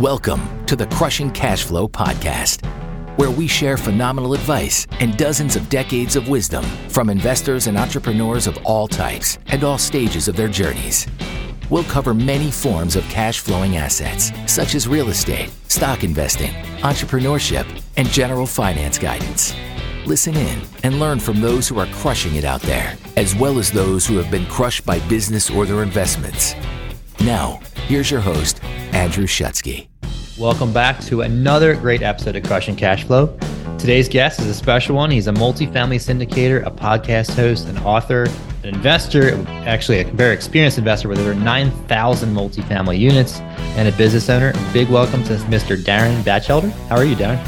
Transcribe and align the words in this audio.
Welcome 0.00 0.66
to 0.66 0.76
the 0.76 0.84
Crushing 0.88 1.30
Cash 1.30 1.64
Flow 1.64 1.88
Podcast, 1.88 2.62
where 3.16 3.30
we 3.30 3.46
share 3.46 3.78
phenomenal 3.78 4.34
advice 4.34 4.86
and 5.00 5.16
dozens 5.16 5.56
of 5.56 5.70
decades 5.70 6.16
of 6.16 6.28
wisdom 6.28 6.62
from 6.90 7.08
investors 7.08 7.66
and 7.66 7.78
entrepreneurs 7.78 8.46
of 8.46 8.58
all 8.66 8.88
types 8.88 9.38
and 9.46 9.64
all 9.64 9.78
stages 9.78 10.28
of 10.28 10.36
their 10.36 10.48
journeys. 10.48 11.06
We'll 11.70 11.84
cover 11.84 12.12
many 12.12 12.50
forms 12.50 12.94
of 12.94 13.04
cash 13.04 13.40
flowing 13.40 13.78
assets, 13.78 14.32
such 14.44 14.74
as 14.74 14.86
real 14.86 15.08
estate, 15.08 15.50
stock 15.68 16.04
investing, 16.04 16.50
entrepreneurship, 16.82 17.66
and 17.96 18.06
general 18.08 18.44
finance 18.44 18.98
guidance. 18.98 19.54
Listen 20.04 20.36
in 20.36 20.60
and 20.82 21.00
learn 21.00 21.18
from 21.18 21.40
those 21.40 21.68
who 21.68 21.78
are 21.78 21.86
crushing 21.86 22.34
it 22.34 22.44
out 22.44 22.60
there, 22.60 22.98
as 23.16 23.34
well 23.34 23.58
as 23.58 23.72
those 23.72 24.06
who 24.06 24.18
have 24.18 24.30
been 24.30 24.44
crushed 24.44 24.84
by 24.84 25.00
business 25.08 25.48
or 25.48 25.64
their 25.64 25.82
investments. 25.82 26.54
Now, 27.20 27.60
here's 27.86 28.10
your 28.10 28.20
host, 28.20 28.62
Andrew 28.92 29.26
Schutsky. 29.26 29.88
Welcome 30.38 30.72
back 30.72 31.00
to 31.04 31.22
another 31.22 31.74
great 31.74 32.02
episode 32.02 32.36
of 32.36 32.44
Crushing 32.44 32.76
Cash 32.76 33.04
Flow. 33.04 33.36
Today's 33.78 34.08
guest 34.08 34.40
is 34.40 34.46
a 34.46 34.54
special 34.54 34.96
one. 34.96 35.10
He's 35.10 35.26
a 35.26 35.32
multifamily 35.32 35.96
syndicator, 35.96 36.64
a 36.66 36.70
podcast 36.70 37.34
host, 37.34 37.68
an 37.68 37.78
author, 37.78 38.24
an 38.62 38.74
investor, 38.74 39.34
actually 39.64 40.00
a 40.00 40.04
very 40.04 40.34
experienced 40.34 40.78
investor 40.78 41.08
with 41.08 41.18
over 41.18 41.34
9,000 41.34 42.34
multifamily 42.34 42.98
units, 42.98 43.40
and 43.76 43.88
a 43.88 43.96
business 43.96 44.28
owner. 44.28 44.52
Big 44.72 44.88
welcome 44.90 45.24
to 45.24 45.36
Mr. 45.36 45.82
Darin 45.82 46.22
Batchelder. 46.22 46.70
How 46.88 46.96
are 46.96 47.04
you, 47.04 47.16
Darin? 47.16 47.40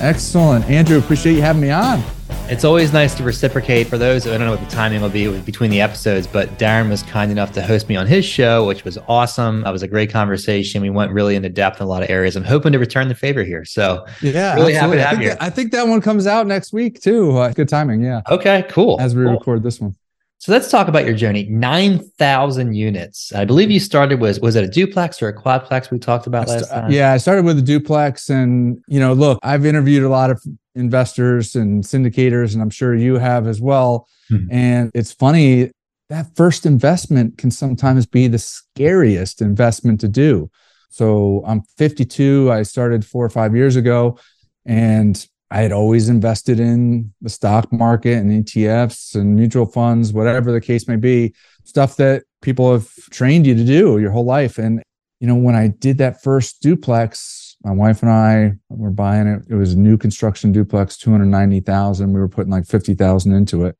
Excellent. 0.00 0.64
Andrew, 0.66 0.98
appreciate 0.98 1.34
you 1.34 1.42
having 1.42 1.62
me 1.62 1.70
on. 1.70 2.02
It's 2.52 2.64
always 2.64 2.92
nice 2.92 3.14
to 3.14 3.22
reciprocate 3.22 3.86
for 3.86 3.96
those. 3.96 4.26
I 4.26 4.36
don't 4.36 4.40
know 4.40 4.50
what 4.50 4.60
the 4.60 4.66
timing 4.66 5.00
will 5.00 5.08
be 5.08 5.40
between 5.40 5.70
the 5.70 5.80
episodes, 5.80 6.26
but 6.26 6.58
Darin 6.58 6.90
was 6.90 7.02
kind 7.02 7.32
enough 7.32 7.50
to 7.52 7.62
host 7.62 7.88
me 7.88 7.96
on 7.96 8.06
his 8.06 8.26
show, 8.26 8.66
which 8.66 8.84
was 8.84 8.98
awesome. 9.08 9.62
That 9.62 9.72
was 9.72 9.82
a 9.82 9.88
great 9.88 10.10
conversation. 10.10 10.82
We 10.82 10.90
went 10.90 11.12
really 11.12 11.34
into 11.34 11.48
depth 11.48 11.80
in 11.80 11.84
a 11.84 11.88
lot 11.88 12.02
of 12.02 12.10
areas. 12.10 12.36
I'm 12.36 12.44
hoping 12.44 12.72
to 12.72 12.78
return 12.78 13.08
the 13.08 13.14
favor 13.14 13.42
here. 13.42 13.64
So, 13.64 14.04
yeah, 14.20 14.52
really 14.52 14.74
absolutely. 14.74 14.74
happy 14.74 14.96
to 14.96 15.02
have 15.02 15.18
I 15.18 15.22
you. 15.22 15.28
That, 15.30 15.42
I 15.42 15.48
think 15.48 15.72
that 15.72 15.88
one 15.88 16.02
comes 16.02 16.26
out 16.26 16.46
next 16.46 16.74
week 16.74 17.00
too. 17.00 17.38
Uh, 17.38 17.54
good 17.54 17.70
timing. 17.70 18.02
Yeah. 18.02 18.20
Okay, 18.28 18.66
cool. 18.68 19.00
As 19.00 19.14
we 19.14 19.24
cool. 19.24 19.32
record 19.32 19.62
this 19.62 19.80
one. 19.80 19.96
So 20.42 20.50
let's 20.50 20.68
talk 20.68 20.88
about 20.88 21.04
your 21.04 21.14
journey. 21.14 21.44
9,000 21.44 22.74
units. 22.74 23.32
I 23.32 23.44
believe 23.44 23.70
you 23.70 23.78
started 23.78 24.18
was 24.18 24.40
was 24.40 24.56
it 24.56 24.64
a 24.64 24.66
duplex 24.66 25.22
or 25.22 25.28
a 25.28 25.32
quadplex 25.32 25.92
we 25.92 26.00
talked 26.00 26.26
about 26.26 26.48
last 26.48 26.68
time? 26.68 26.90
Yeah, 26.90 27.12
I 27.12 27.18
started 27.18 27.44
with 27.44 27.60
a 27.60 27.62
duplex 27.62 28.28
and 28.28 28.82
you 28.88 28.98
know, 28.98 29.12
look, 29.12 29.38
I've 29.44 29.64
interviewed 29.64 30.02
a 30.02 30.08
lot 30.08 30.32
of 30.32 30.42
investors 30.74 31.54
and 31.54 31.84
syndicators 31.84 32.54
and 32.54 32.60
I'm 32.60 32.70
sure 32.70 32.92
you 32.92 33.18
have 33.18 33.46
as 33.46 33.60
well. 33.60 34.08
Hmm. 34.30 34.48
And 34.50 34.90
it's 34.94 35.12
funny 35.12 35.70
that 36.08 36.34
first 36.34 36.66
investment 36.66 37.38
can 37.38 37.52
sometimes 37.52 38.04
be 38.04 38.26
the 38.26 38.40
scariest 38.40 39.42
investment 39.42 40.00
to 40.00 40.08
do. 40.08 40.50
So 40.90 41.44
I'm 41.46 41.62
52, 41.78 42.50
I 42.50 42.64
started 42.64 43.06
4 43.06 43.24
or 43.24 43.30
5 43.30 43.54
years 43.54 43.76
ago 43.76 44.18
and 44.66 45.24
I 45.52 45.60
had 45.60 45.70
always 45.70 46.08
invested 46.08 46.58
in 46.58 47.12
the 47.20 47.28
stock 47.28 47.70
market 47.70 48.14
and 48.16 48.30
ETFs 48.30 49.14
and 49.14 49.36
mutual 49.36 49.66
funds, 49.66 50.10
whatever 50.10 50.50
the 50.50 50.62
case 50.62 50.88
may 50.88 50.96
be, 50.96 51.34
stuff 51.64 51.96
that 51.96 52.22
people 52.40 52.72
have 52.72 52.90
trained 53.10 53.46
you 53.46 53.54
to 53.54 53.62
do 53.62 53.98
your 53.98 54.12
whole 54.12 54.24
life. 54.24 54.56
And, 54.56 54.82
you 55.20 55.26
know, 55.26 55.34
when 55.34 55.54
I 55.54 55.68
did 55.68 55.98
that 55.98 56.22
first 56.22 56.62
duplex, 56.62 57.58
my 57.62 57.70
wife 57.70 58.00
and 58.00 58.10
I 58.10 58.52
were 58.70 58.90
buying 58.90 59.26
it. 59.26 59.42
It 59.50 59.54
was 59.54 59.74
a 59.74 59.78
new 59.78 59.98
construction 59.98 60.52
duplex, 60.52 60.96
290,000. 60.96 62.14
We 62.14 62.18
were 62.18 62.28
putting 62.28 62.50
like 62.50 62.64
50,000 62.64 63.34
into 63.34 63.66
it. 63.66 63.76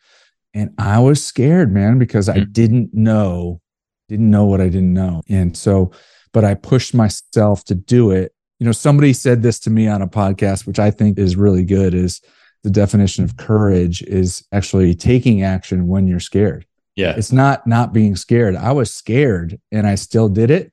And 0.53 0.75
I 0.77 0.99
was 0.99 1.25
scared, 1.25 1.73
man, 1.73 1.99
because 1.99 2.29
I 2.29 2.41
hmm. 2.41 2.53
didn't 2.53 2.93
know, 2.93 3.63
didn't 4.11 4.31
know 4.31 4.45
what 4.45 4.61
I 4.61 4.69
didn't 4.69 4.93
know. 4.93 5.23
And 5.27 5.57
so, 5.57 5.91
but 6.35 6.45
I 6.45 6.53
pushed 6.53 6.93
myself 6.93 7.65
to 7.65 7.75
do 7.75 8.11
it 8.11 8.35
you 8.63 8.67
know 8.67 8.73
somebody 8.73 9.13
said 9.13 9.43
this 9.43 9.59
to 9.59 9.71
me 9.71 9.89
on 9.89 10.03
a 10.03 10.07
podcast 10.07 10.69
which 10.69 10.79
i 10.79 10.89
think 10.89 11.19
is 11.19 11.35
really 11.35 11.65
good 11.65 11.95
is 11.95 12.21
the 12.63 12.71
definition 12.71 13.25
of 13.25 13.37
courage 13.37 14.03
is 14.03 14.45
actually 14.53 14.95
taking 14.95 15.43
action 15.43 15.89
when 15.89 16.07
you're 16.07 16.21
scared. 16.21 16.67
Yeah. 16.95 17.15
It's 17.17 17.33
not 17.33 17.67
not 17.67 17.93
being 17.93 18.17
scared. 18.17 18.55
I 18.55 18.73
was 18.73 18.93
scared 18.93 19.61
and 19.71 19.87
i 19.87 19.95
still 19.95 20.29
did 20.29 20.51
it. 20.51 20.71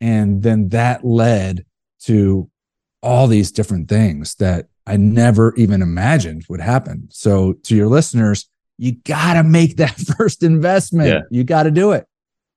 And 0.00 0.42
then 0.42 0.70
that 0.70 1.04
led 1.04 1.64
to 2.04 2.50
all 3.02 3.26
these 3.26 3.52
different 3.52 3.88
things 3.88 4.34
that 4.36 4.66
i 4.86 4.96
never 4.96 5.54
even 5.56 5.82
imagined 5.82 6.44
would 6.48 6.60
happen. 6.60 7.08
So 7.10 7.52
to 7.64 7.76
your 7.76 7.88
listeners 7.88 8.48
you 8.80 8.92
got 8.92 9.34
to 9.34 9.42
make 9.42 9.76
that 9.76 9.98
first 10.18 10.42
investment. 10.42 11.08
Yeah. 11.08 11.20
you 11.30 11.44
got 11.44 11.64
to 11.64 11.70
do 11.70 11.92
it 11.92 12.06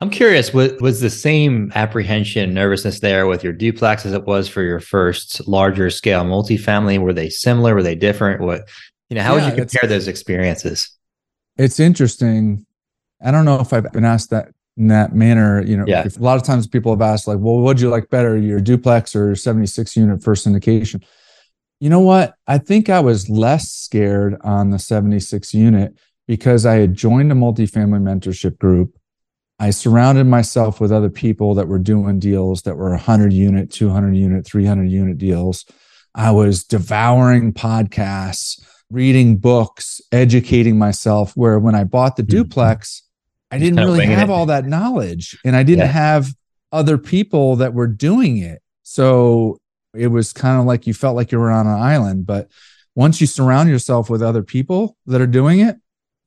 I'm 0.02 0.10
curious, 0.10 0.52
was, 0.52 0.74
was 0.82 1.00
the 1.00 1.12
same 1.12 1.72
apprehension, 1.76 2.56
nervousness 2.56 3.02
there 3.02 3.28
with 3.28 3.44
your 3.44 3.54
duplex 3.54 4.04
as 4.04 4.14
it 4.14 4.26
was 4.26 4.50
for 4.50 4.64
your 4.64 4.80
first 4.80 5.48
larger 5.48 5.92
scale 5.92 6.24
multifamily? 6.24 6.98
Were 6.98 7.14
they 7.14 7.30
similar? 7.30 7.76
Were 7.76 7.84
they 7.84 7.94
different? 7.94 8.42
What, 8.42 8.68
you 9.10 9.16
know, 9.16 9.22
how 9.22 9.36
yeah, 9.36 9.46
would 9.46 9.52
you 9.52 9.64
compare 9.64 9.88
those 9.88 10.08
experiences? 10.08 10.90
It's 11.58 11.80
interesting. 11.80 12.66
I 13.24 13.30
don't 13.30 13.46
know 13.46 13.60
if 13.60 13.74
I've 13.74 13.92
been 13.92 14.04
asked 14.04 14.32
that 14.32 14.50
in 14.76 14.88
that 14.88 15.14
manner. 15.14 15.64
You 15.64 15.78
know, 15.78 15.86
yeah. 15.88 16.04
a 16.04 16.20
lot 16.20 16.38
of 16.38 16.44
times 16.44 16.66
people 16.66 16.92
have 16.92 17.02
asked, 17.02 17.28
like, 17.28 17.38
well, 17.38 17.60
what'd 17.60 17.80
you 17.80 17.90
like 17.90 18.10
better, 18.10 18.36
your 18.36 18.60
duplex 18.60 19.16
or 19.16 19.36
76 19.36 19.96
unit 19.96 20.24
first 20.24 20.48
syndication? 20.48 21.04
You 21.80 21.92
know 21.92 22.00
what? 22.00 22.34
I 22.48 22.58
think 22.58 22.90
I 22.90 23.02
was 23.02 23.30
less 23.30 23.70
scared 23.70 24.38
on 24.42 24.72
the 24.72 24.80
76 24.80 25.54
unit 25.54 25.94
because 26.28 26.66
I 26.66 26.76
had 26.76 26.96
joined 26.96 27.32
a 27.32 27.36
multifamily 27.36 28.02
mentorship 28.02 28.58
group 28.58 28.96
I 29.62 29.70
surrounded 29.70 30.24
myself 30.24 30.82
with 30.82 30.92
other 30.92 31.12
people 31.12 31.54
that 31.54 31.68
were 31.68 31.78
doing 31.78 32.18
deals 32.18 32.64
that 32.64 32.78
were 32.78 32.90
100 32.90 33.32
unit, 33.32 33.70
200 33.70 34.18
unit, 34.18 34.44
300 34.44 34.90
unit 34.90 35.20
deals. 35.20 35.66
I 36.16 36.32
was 36.32 36.64
devouring 36.64 37.54
podcasts, 37.54 38.60
reading 38.90 39.38
books, 39.38 40.02
educating 40.12 40.80
myself. 40.80 41.38
Where 41.38 41.60
when 41.60 41.76
I 41.76 41.84
bought 41.84 42.16
the 42.16 42.24
mm-hmm. 42.24 42.38
duplex, 42.38 43.04
I 43.52 43.60
didn't 43.60 43.78
really 43.78 44.04
have 44.08 44.32
it. 44.32 44.34
all 44.34 44.48
that 44.48 44.66
knowledge 44.66 45.38
and 45.46 45.56
I 45.56 45.62
didn't 45.62 45.86
yeah. 45.86 45.92
have 45.92 46.34
other 46.72 46.98
people 46.98 47.58
that 47.58 47.76
were 47.76 47.88
doing 47.88 48.40
it. 48.40 48.64
So 48.82 49.60
it 49.94 50.08
was 50.08 50.34
kind 50.34 50.60
of 50.60 50.66
like 50.66 50.88
you 50.88 50.96
felt 50.96 51.16
like 51.16 51.32
you 51.32 51.38
were 51.38 51.52
on 51.52 51.68
an 51.68 51.80
island. 51.80 52.26
But 52.26 52.50
once 52.96 53.22
you 53.22 53.28
surround 53.28 53.70
yourself 53.70 54.10
with 54.10 54.24
other 54.24 54.42
people 54.42 54.98
that 55.06 55.22
are 55.22 55.28
doing 55.28 55.60
it, 55.60 55.76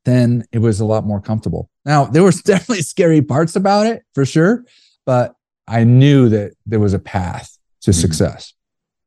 then 0.04 0.44
it 0.52 0.60
was 0.60 0.78
a 0.78 0.84
lot 0.84 1.04
more 1.04 1.20
comfortable. 1.20 1.68
Now, 1.84 2.04
there 2.04 2.22
was 2.22 2.42
definitely 2.42 2.82
scary 2.82 3.22
parts 3.22 3.56
about 3.56 3.86
it 3.86 4.02
for 4.14 4.24
sure, 4.24 4.64
but 5.06 5.34
I 5.66 5.84
knew 5.84 6.28
that 6.28 6.52
there 6.66 6.80
was 6.80 6.94
a 6.94 6.98
path 6.98 7.56
to 7.82 7.90
mm-hmm. 7.90 8.00
success. 8.00 8.52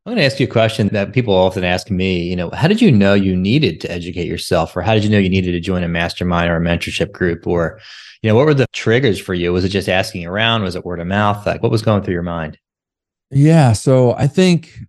I'm 0.06 0.12
going 0.12 0.22
to 0.22 0.26
ask 0.26 0.40
you 0.40 0.48
a 0.48 0.50
question 0.50 0.88
that 0.94 1.12
people 1.12 1.34
often 1.34 1.66
ask 1.66 1.92
me. 1.92 2.24
You 2.24 2.38
know, 2.38 2.50
how 2.52 2.70
did 2.70 2.82
you 2.82 2.94
know 2.94 3.14
you 3.14 3.36
needed 3.36 3.82
to 3.82 3.92
educate 3.92 4.26
yourself, 4.26 4.76
or 4.76 4.82
how 4.82 4.94
did 4.94 5.04
you 5.04 5.10
know 5.10 5.18
you 5.18 5.28
needed 5.28 5.52
to 5.52 5.60
join 5.60 5.84
a 5.84 5.90
mastermind 5.90 6.50
or 6.50 6.56
a 6.56 6.62
mentorship 6.62 7.12
group, 7.12 7.46
or, 7.46 7.82
you 8.22 8.30
know, 8.30 8.36
what 8.36 8.46
were 8.46 8.54
the 8.54 8.68
triggers 8.72 9.20
for 9.20 9.34
you? 9.34 9.52
Was 9.52 9.66
it 9.66 9.70
just 9.70 9.90
asking 9.90 10.26
around? 10.26 10.64
Was 10.64 10.78
it 10.78 10.86
word 10.86 11.02
of 11.02 11.08
mouth? 11.08 11.46
Like, 11.46 11.62
what 11.62 11.74
was 11.74 11.82
going 11.82 12.04
through 12.04 12.14
your 12.14 12.24
mind? 12.24 12.58
Yeah. 13.32 13.74
So 13.74 14.14
I 14.14 14.28
think, 14.28 14.80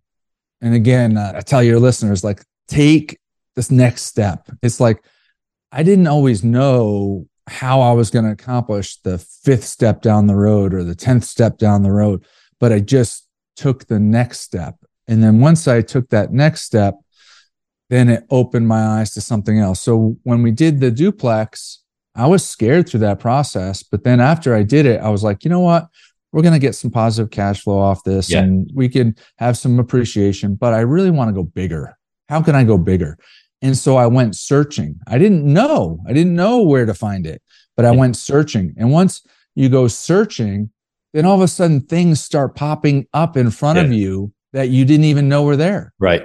and 0.60 0.72
again, 0.72 1.16
uh, 1.16 1.32
I 1.34 1.40
tell 1.40 1.64
your 1.64 1.80
listeners, 1.80 2.22
like, 2.22 2.44
take 2.68 3.18
this 3.56 3.72
next 3.72 4.02
step. 4.02 4.48
It's 4.62 4.78
like, 4.78 5.02
I 5.72 5.82
didn't 5.82 6.06
always 6.06 6.44
know 6.44 7.26
how 7.48 7.80
I 7.80 7.92
was 7.92 8.10
going 8.10 8.24
to 8.24 8.32
accomplish 8.32 8.96
the 9.02 9.18
fifth 9.18 9.64
step 9.64 10.02
down 10.02 10.26
the 10.26 10.36
road 10.36 10.74
or 10.74 10.84
the 10.84 10.94
10th 10.94 11.24
step 11.24 11.58
down 11.58 11.82
the 11.82 11.92
road, 11.92 12.24
but 12.60 12.72
I 12.72 12.80
just 12.80 13.26
took 13.56 13.86
the 13.86 13.98
next 13.98 14.40
step. 14.40 14.76
And 15.06 15.22
then 15.22 15.40
once 15.40 15.66
I 15.66 15.82
took 15.82 16.10
that 16.10 16.32
next 16.32 16.62
step, 16.62 16.94
then 17.90 18.08
it 18.08 18.24
opened 18.30 18.68
my 18.68 19.00
eyes 19.00 19.14
to 19.14 19.20
something 19.20 19.58
else. 19.58 19.80
So 19.80 20.16
when 20.22 20.42
we 20.42 20.50
did 20.50 20.80
the 20.80 20.90
duplex, 20.90 21.82
I 22.14 22.26
was 22.26 22.46
scared 22.46 22.88
through 22.88 23.00
that 23.00 23.20
process. 23.20 23.82
But 23.82 24.04
then 24.04 24.20
after 24.20 24.54
I 24.54 24.62
did 24.62 24.86
it, 24.86 25.00
I 25.00 25.08
was 25.08 25.24
like, 25.24 25.44
you 25.44 25.50
know 25.50 25.60
what? 25.60 25.88
We're 26.32 26.42
going 26.42 26.54
to 26.54 26.60
get 26.60 26.74
some 26.74 26.90
positive 26.90 27.30
cash 27.30 27.62
flow 27.62 27.78
off 27.78 28.04
this 28.04 28.30
yeah. 28.30 28.40
and 28.40 28.70
we 28.74 28.90
can 28.90 29.16
have 29.38 29.56
some 29.56 29.78
appreciation, 29.78 30.56
but 30.56 30.74
I 30.74 30.80
really 30.80 31.10
want 31.10 31.28
to 31.30 31.32
go 31.32 31.42
bigger. 31.42 31.96
How 32.28 32.42
can 32.42 32.54
I 32.54 32.64
go 32.64 32.76
bigger? 32.76 33.16
And 33.62 33.76
so 33.76 33.96
I 33.96 34.06
went 34.06 34.36
searching. 34.36 35.00
I 35.06 35.18
didn't 35.18 35.44
know. 35.44 36.00
I 36.06 36.12
didn't 36.12 36.36
know 36.36 36.62
where 36.62 36.86
to 36.86 36.94
find 36.94 37.26
it, 37.26 37.42
but 37.76 37.84
I 37.84 37.90
went 37.90 38.16
searching. 38.16 38.74
And 38.76 38.92
once 38.92 39.22
you 39.54 39.68
go 39.68 39.88
searching, 39.88 40.70
then 41.12 41.24
all 41.24 41.34
of 41.34 41.40
a 41.40 41.48
sudden 41.48 41.80
things 41.80 42.20
start 42.20 42.54
popping 42.54 43.06
up 43.12 43.36
in 43.36 43.50
front 43.50 43.78
yeah. 43.78 43.84
of 43.84 43.92
you 43.92 44.32
that 44.52 44.68
you 44.68 44.84
didn't 44.84 45.04
even 45.04 45.28
know 45.28 45.42
were 45.42 45.56
there. 45.56 45.92
Right. 45.98 46.24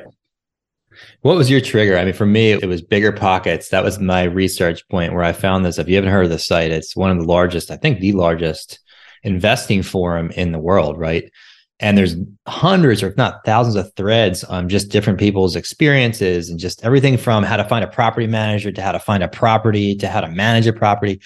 What 1.22 1.38
was 1.38 1.50
your 1.50 1.62
trigger? 1.62 1.98
I 1.98 2.06
mean, 2.06 2.14
for 2.14 2.26
me, 2.26 2.52
it 2.52 2.68
was 2.68 2.82
bigger 2.82 3.12
pockets. 3.12 3.70
That 3.70 3.84
was 3.84 4.00
my 4.00 4.24
research 4.24 4.88
point 4.90 5.14
where 5.14 5.24
I 5.24 5.34
found 5.34 5.66
this. 5.66 5.80
If 5.80 5.90
you 5.90 5.96
haven't 5.96 6.12
heard 6.12 6.26
of 6.26 6.32
the 6.32 6.40
site, 6.40 6.72
it's 6.72 6.96
one 6.96 7.10
of 7.12 7.18
the 7.18 7.26
largest, 7.26 7.72
I 7.72 7.78
think 7.78 8.00
the 8.00 8.12
largest 8.12 8.80
investing 9.24 9.82
forum 9.82 10.30
in 10.32 10.52
the 10.52 10.60
world, 10.60 11.00
right? 11.00 11.32
And 11.84 11.98
there's 11.98 12.16
hundreds 12.48 13.04
or 13.04 13.08
if 13.08 13.18
not 13.18 13.44
thousands 13.46 13.76
of 13.76 13.94
threads 13.96 14.44
on 14.46 14.70
just 14.70 14.90
different 14.90 15.20
people's 15.20 15.56
experiences 15.56 16.50
and 16.50 16.58
just 16.58 16.84
everything 16.84 17.18
from 17.18 17.44
how 17.44 17.58
to 17.58 17.64
find 17.66 17.84
a 17.84 17.88
property 17.88 18.26
manager 18.26 18.72
to 18.72 18.82
how 18.82 18.94
to 18.94 19.00
find 19.00 19.22
a 19.22 19.28
property 19.28 19.94
to 19.96 20.08
how 20.08 20.22
to 20.22 20.30
manage 20.30 20.66
a 20.66 20.74
property 20.74 21.22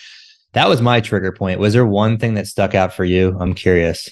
that 0.54 0.68
was 0.68 0.82
my 0.82 1.00
trigger 1.00 1.32
point 1.32 1.60
was 1.60 1.74
there 1.74 1.86
one 1.86 2.18
thing 2.18 2.34
that 2.34 2.48
stuck 2.48 2.74
out 2.74 2.92
for 2.92 3.06
you 3.06 3.38
i'm 3.40 3.54
curious 3.54 4.10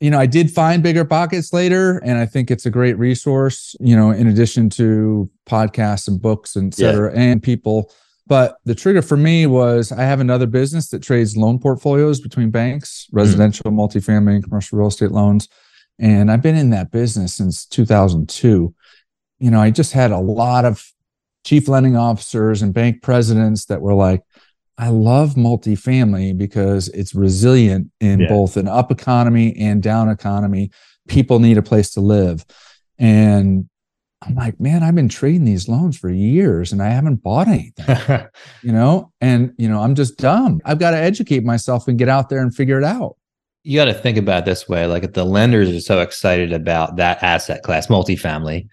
you 0.00 0.10
know, 0.10 0.18
I 0.20 0.26
did 0.26 0.50
find 0.50 0.80
bigger 0.80 1.04
pockets 1.04 1.52
later, 1.52 1.98
and 2.04 2.18
I 2.18 2.26
think 2.26 2.52
it's 2.52 2.64
a 2.64 2.70
great 2.70 2.96
resource, 2.98 3.74
you 3.80 3.96
know, 3.96 4.12
in 4.12 4.28
addition 4.28 4.70
to 4.70 5.28
podcasts 5.44 6.06
and 6.06 6.22
books 6.22 6.54
and 6.54 6.72
et 6.72 6.76
cetera, 6.76 7.12
yeah. 7.12 7.20
and 7.20 7.42
people. 7.42 7.92
But 8.28 8.58
the 8.66 8.74
trigger 8.74 9.00
for 9.00 9.16
me 9.16 9.46
was 9.46 9.90
I 9.90 10.02
have 10.02 10.20
another 10.20 10.46
business 10.46 10.90
that 10.90 11.02
trades 11.02 11.36
loan 11.36 11.58
portfolios 11.58 12.20
between 12.20 12.50
banks, 12.50 13.06
mm-hmm. 13.06 13.16
residential, 13.16 13.70
mm-hmm. 13.70 13.80
multifamily, 13.80 14.34
and 14.34 14.44
commercial 14.44 14.78
real 14.78 14.88
estate 14.88 15.10
loans. 15.10 15.48
And 15.98 16.30
I've 16.30 16.42
been 16.42 16.54
in 16.54 16.70
that 16.70 16.92
business 16.92 17.34
since 17.34 17.66
2002. 17.66 18.74
You 19.40 19.50
know, 19.50 19.60
I 19.60 19.70
just 19.70 19.92
had 19.92 20.12
a 20.12 20.18
lot 20.18 20.64
of 20.64 20.92
chief 21.44 21.68
lending 21.68 21.96
officers 21.96 22.60
and 22.60 22.74
bank 22.74 23.02
presidents 23.02 23.64
that 23.66 23.80
were 23.80 23.94
like, 23.94 24.22
I 24.76 24.90
love 24.90 25.34
multifamily 25.34 26.36
because 26.36 26.88
it's 26.88 27.14
resilient 27.14 27.90
in 28.00 28.20
yeah. 28.20 28.28
both 28.28 28.56
an 28.56 28.68
up 28.68 28.92
economy 28.92 29.56
and 29.58 29.82
down 29.82 30.08
economy. 30.08 30.70
People 31.08 31.40
need 31.40 31.58
a 31.58 31.62
place 31.62 31.90
to 31.92 32.00
live. 32.00 32.44
And 32.98 33.68
I'm 34.22 34.34
like, 34.34 34.58
man, 34.58 34.82
I've 34.82 34.94
been 34.94 35.08
trading 35.08 35.44
these 35.44 35.68
loans 35.68 35.96
for 35.96 36.10
years 36.10 36.72
and 36.72 36.82
I 36.82 36.88
haven't 36.88 37.22
bought 37.22 37.46
anything, 37.46 38.26
you 38.62 38.72
know? 38.72 39.12
And, 39.20 39.54
you 39.58 39.68
know, 39.68 39.80
I'm 39.80 39.94
just 39.94 40.18
dumb. 40.18 40.60
I've 40.64 40.80
got 40.80 40.90
to 40.90 40.96
educate 40.96 41.44
myself 41.44 41.86
and 41.86 41.98
get 41.98 42.08
out 42.08 42.28
there 42.28 42.40
and 42.40 42.54
figure 42.54 42.78
it 42.78 42.84
out 42.84 43.16
you 43.68 43.76
got 43.76 43.84
to 43.84 43.94
think 43.94 44.16
about 44.16 44.38
it 44.38 44.44
this 44.46 44.66
way 44.68 44.86
like 44.86 45.02
if 45.02 45.12
the 45.12 45.24
lenders 45.24 45.68
are 45.68 45.80
so 45.80 46.00
excited 46.00 46.52
about 46.54 46.96
that 46.96 47.22
asset 47.22 47.62
class 47.62 47.88
multifamily 47.88 48.66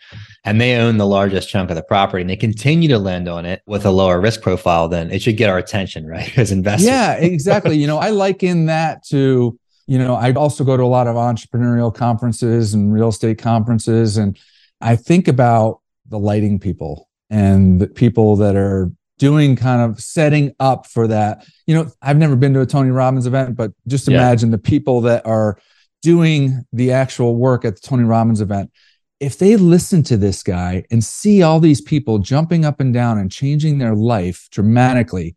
and 0.45 0.61
they 0.61 0.75
own 0.77 0.97
the 0.97 1.05
largest 1.05 1.49
chunk 1.49 1.69
of 1.69 1.75
the 1.75 1.83
property 1.83 2.21
and 2.21 2.29
they 2.29 2.35
continue 2.35 2.87
to 2.87 2.97
lend 2.97 3.27
on 3.27 3.45
it 3.45 3.61
with 3.65 3.85
a 3.85 3.91
lower 3.91 4.21
risk 4.21 4.41
profile 4.41 4.87
then 4.87 5.11
it 5.11 5.21
should 5.21 5.37
get 5.37 5.49
our 5.49 5.57
attention 5.57 6.07
right 6.07 6.37
as 6.37 6.51
investors 6.51 6.87
yeah 6.87 7.13
exactly 7.13 7.77
you 7.77 7.87
know 7.87 7.97
i 7.97 8.09
liken 8.09 8.67
that 8.67 9.03
to 9.03 9.59
you 9.87 9.97
know 9.97 10.15
i 10.15 10.31
also 10.33 10.63
go 10.63 10.77
to 10.77 10.83
a 10.83 10.85
lot 10.85 11.07
of 11.07 11.15
entrepreneurial 11.15 11.93
conferences 11.93 12.73
and 12.73 12.93
real 12.93 13.09
estate 13.09 13.37
conferences 13.37 14.15
and 14.15 14.39
i 14.85 14.95
think 14.95 15.27
about 15.27 15.81
the 16.07 16.19
lighting 16.19 16.59
people 16.59 17.09
and 17.29 17.81
the 17.81 17.87
people 17.87 18.35
that 18.37 18.55
are 18.55 18.91
doing 19.17 19.55
kind 19.55 19.81
of 19.81 19.99
setting 19.99 20.53
up 20.59 20.87
for 20.87 21.07
that. 21.07 21.45
You 21.67 21.75
know, 21.75 21.91
I've 22.01 22.17
never 22.17 22.35
been 22.35 22.53
to 22.53 22.61
a 22.61 22.65
Tony 22.65 22.91
Robbins 22.91 23.27
event, 23.27 23.55
but 23.55 23.71
just 23.87 24.07
imagine 24.07 24.49
yeah. 24.49 24.57
the 24.57 24.61
people 24.61 25.01
that 25.01 25.25
are 25.25 25.57
doing 26.01 26.65
the 26.73 26.91
actual 26.91 27.35
work 27.35 27.65
at 27.65 27.75
the 27.75 27.87
Tony 27.87 28.03
Robbins 28.03 28.41
event. 28.41 28.71
If 29.19 29.37
they 29.37 29.55
listen 29.55 30.03
to 30.03 30.17
this 30.17 30.43
guy 30.43 30.83
and 30.91 31.03
see 31.03 31.41
all 31.41 31.59
these 31.59 31.81
people 31.81 32.19
jumping 32.19 32.65
up 32.65 32.79
and 32.79 32.93
down 32.93 33.17
and 33.17 33.31
changing 33.31 33.77
their 33.77 33.95
life 33.95 34.49
dramatically, 34.51 35.35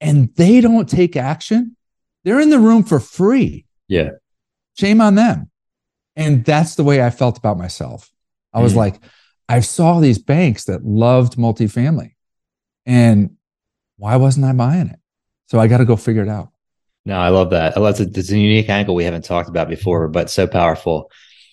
and 0.00 0.32
they 0.36 0.60
don't 0.60 0.88
take 0.88 1.16
action, 1.16 1.76
they're 2.24 2.40
in 2.40 2.50
the 2.50 2.58
room 2.58 2.84
for 2.84 3.00
free. 3.00 3.64
Yeah. 3.88 4.10
Shame 4.78 5.00
on 5.00 5.14
them. 5.14 5.50
And 6.14 6.44
that's 6.44 6.74
the 6.74 6.84
way 6.84 7.02
I 7.02 7.08
felt 7.08 7.38
about 7.38 7.56
myself. 7.56 8.10
I 8.52 8.60
was 8.60 8.72
mm 8.72 8.76
like, 8.76 9.00
I 9.48 9.60
saw 9.60 10.00
these 10.00 10.18
banks 10.18 10.64
that 10.64 10.84
loved 10.84 11.36
multifamily 11.36 12.14
and 12.84 13.36
why 13.96 14.16
wasn't 14.16 14.46
I 14.46 14.52
buying 14.52 14.88
it? 14.88 14.98
So 15.48 15.60
I 15.60 15.68
got 15.68 15.78
to 15.78 15.84
go 15.84 15.96
figure 15.96 16.22
it 16.22 16.28
out. 16.28 16.50
No, 17.04 17.18
I 17.18 17.28
love 17.28 17.50
that. 17.50 17.76
I 17.76 17.80
love 17.80 18.00
it. 18.00 18.16
It's 18.16 18.30
a 18.30 18.38
unique 18.38 18.68
angle 18.68 18.94
we 18.94 19.04
haven't 19.04 19.24
talked 19.24 19.48
about 19.48 19.68
before, 19.68 20.08
but 20.08 20.28
so 20.28 20.46
powerful. 20.46 21.10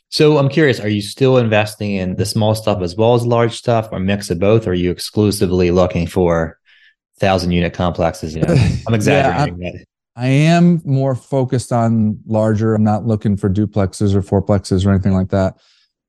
So 0.09 0.37
I'm 0.37 0.49
curious, 0.49 0.79
are 0.79 0.87
you 0.89 1.01
still 1.01 1.37
investing 1.37 1.93
in 1.93 2.15
the 2.15 2.25
small 2.25 2.55
stuff 2.55 2.81
as 2.81 2.95
well 2.95 3.13
as 3.13 3.25
large 3.25 3.55
stuff 3.55 3.89
or 3.91 3.99
mix 3.99 4.29
of 4.29 4.39
both? 4.39 4.67
Or 4.67 4.71
are 4.71 4.75
you 4.75 4.91
exclusively 4.91 5.71
looking 5.71 6.07
for 6.07 6.59
thousand 7.19 7.51
unit 7.51 7.73
complexes? 7.73 8.35
You 8.35 8.41
know, 8.41 8.55
I'm 8.87 8.93
exaggerating. 8.93 9.61
yeah, 9.61 9.83
I 10.15 10.27
am 10.27 10.81
more 10.85 11.15
focused 11.15 11.71
on 11.71 12.19
larger. 12.25 12.75
I'm 12.75 12.83
not 12.83 13.05
looking 13.05 13.37
for 13.37 13.49
duplexes 13.49 14.13
or 14.15 14.21
fourplexes 14.21 14.85
or 14.85 14.91
anything 14.91 15.13
like 15.13 15.29
that. 15.29 15.57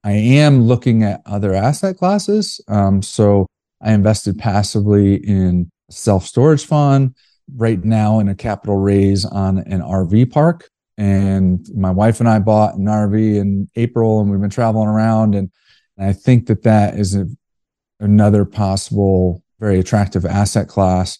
I 0.04 0.12
am 0.12 0.62
looking 0.62 1.02
at 1.02 1.22
other 1.24 1.54
asset 1.54 1.96
classes. 1.96 2.60
Um, 2.68 3.00
so 3.00 3.46
I 3.82 3.92
invested 3.92 4.38
passively 4.38 5.16
in 5.16 5.70
self 5.90 6.26
storage 6.26 6.66
fund 6.66 7.14
right 7.56 7.82
now 7.82 8.18
in 8.18 8.28
a 8.28 8.34
capital 8.34 8.76
raise 8.76 9.24
on 9.24 9.58
an 9.58 9.80
RV 9.80 10.30
park. 10.30 10.68
And 10.98 11.66
my 11.74 11.90
wife 11.90 12.20
and 12.20 12.28
I 12.28 12.38
bought 12.38 12.76
an 12.76 12.84
RV 12.84 13.36
in 13.36 13.68
April 13.76 14.20
and 14.20 14.30
we've 14.30 14.40
been 14.40 14.50
traveling 14.50 14.88
around. 14.88 15.34
And 15.34 15.50
I 15.98 16.12
think 16.12 16.46
that 16.46 16.62
that 16.62 16.98
is 16.98 17.16
a, 17.16 17.26
another 17.98 18.44
possible, 18.44 19.42
very 19.58 19.78
attractive 19.78 20.26
asset 20.26 20.68
class 20.68 21.18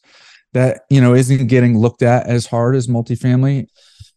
that, 0.53 0.83
you 0.91 1.01
know, 1.01 1.15
isn't 1.15 1.47
getting 1.49 1.79
looked 1.79 2.03
at 2.03 2.27
as 2.27 2.47
hard 2.47 2.77
as 2.77 2.87
multifamily. 2.87 3.67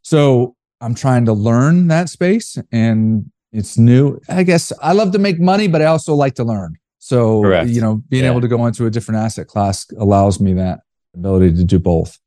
So 0.02 0.56
I'm 0.82 0.94
trying 0.94 1.26
to 1.26 1.34
learn 1.34 1.88
that 1.88 2.10
space 2.10 2.58
and 2.72 3.32
it's 3.52 3.78
new. 3.78 4.20
I 4.30 4.44
guess 4.44 4.72
I 4.82 4.94
love 4.94 5.12
to 5.14 5.20
make 5.20 5.40
money, 5.40 5.68
but 5.68 5.82
I 5.82 5.86
also 5.86 6.16
like 6.16 6.36
to 6.36 6.44
learn. 6.44 6.78
So, 7.00 7.42
Correct. 7.42 7.70
you 7.70 7.82
know, 7.82 8.04
being 8.10 8.24
yeah. 8.24 8.32
able 8.32 8.42
to 8.42 8.48
go 8.48 8.66
into 8.66 8.86
a 8.86 8.90
different 8.90 9.20
asset 9.20 9.48
class 9.48 9.86
allows 9.98 10.40
me 10.40 10.54
that 10.54 10.82
ability 11.16 11.54
to 11.56 11.64
do 11.64 11.80
both. 11.80 12.18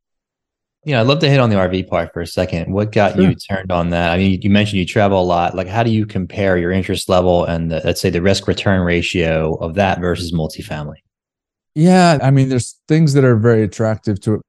Yeah, 0.85 1.01
I'd 1.01 1.07
love 1.07 1.19
to 1.19 1.29
hit 1.29 1.41
on 1.41 1.51
the 1.51 1.57
RV 1.57 1.89
part 1.89 2.15
for 2.15 2.23
a 2.23 2.27
second. 2.27 2.73
What 2.73 2.91
got 2.91 3.15
sure. 3.15 3.29
you 3.29 3.35
turned 3.35 3.71
on 3.71 3.91
that? 3.91 4.13
I 4.13 4.17
mean, 4.17 4.41
you 4.41 4.49
mentioned 4.49 4.79
you 4.79 4.87
travel 4.87 5.21
a 5.21 5.25
lot. 5.25 5.55
Like, 5.55 5.67
how 5.67 5.83
do 5.83 5.91
you 5.91 6.07
compare 6.07 6.57
your 6.57 6.73
interest 6.73 7.11
level 7.11 7.45
and 7.45 7.71
the, 7.71 7.83
let's 7.85 8.01
say 8.01 8.09
the 8.09 8.23
risk 8.23 8.49
return 8.49 8.81
ratio 8.81 9.57
of 9.57 9.75
that 9.75 10.01
versus 10.01 10.33
multifamily? 10.33 10.97
Yeah, 11.75 12.19
I 12.23 12.31
mean, 12.31 12.49
there's 12.49 12.81
things 12.89 13.13
that 13.13 13.25
are 13.25 13.37
very 13.37 13.63
attractive 13.63 14.21
to 14.23 14.35
it. 14.35 14.41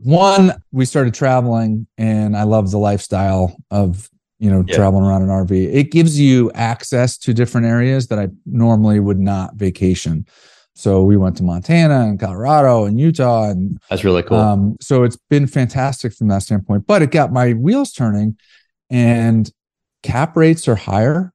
One, 0.00 0.52
we 0.70 0.84
started 0.84 1.14
traveling, 1.14 1.86
and 1.96 2.36
I 2.36 2.42
love 2.42 2.70
the 2.70 2.78
lifestyle 2.78 3.56
of 3.70 4.08
you 4.38 4.50
know, 4.50 4.64
yeah. 4.66 4.74
traveling 4.74 5.04
around 5.04 5.22
an 5.22 5.28
RV. 5.28 5.72
It 5.72 5.90
gives 5.90 6.18
you 6.18 6.50
access 6.52 7.18
to 7.18 7.34
different 7.34 7.66
areas 7.66 8.08
that 8.08 8.18
I 8.18 8.28
normally 8.46 9.00
would 9.00 9.18
not 9.18 9.54
vacation. 9.56 10.26
So 10.74 11.02
we 11.02 11.16
went 11.16 11.36
to 11.38 11.42
Montana 11.42 12.02
and 12.02 12.20
Colorado 12.20 12.84
and 12.84 13.00
Utah, 13.00 13.50
and 13.50 13.80
that's 13.90 14.04
really 14.04 14.22
cool. 14.22 14.38
Um, 14.38 14.76
so 14.80 15.02
it's 15.02 15.18
been 15.28 15.48
fantastic 15.48 16.12
from 16.14 16.28
that 16.28 16.42
standpoint. 16.42 16.86
But 16.86 17.02
it 17.02 17.10
got 17.10 17.32
my 17.32 17.52
wheels 17.54 17.92
turning, 17.92 18.36
and 18.88 19.50
cap 20.04 20.36
rates 20.36 20.68
are 20.68 20.76
higher 20.76 21.32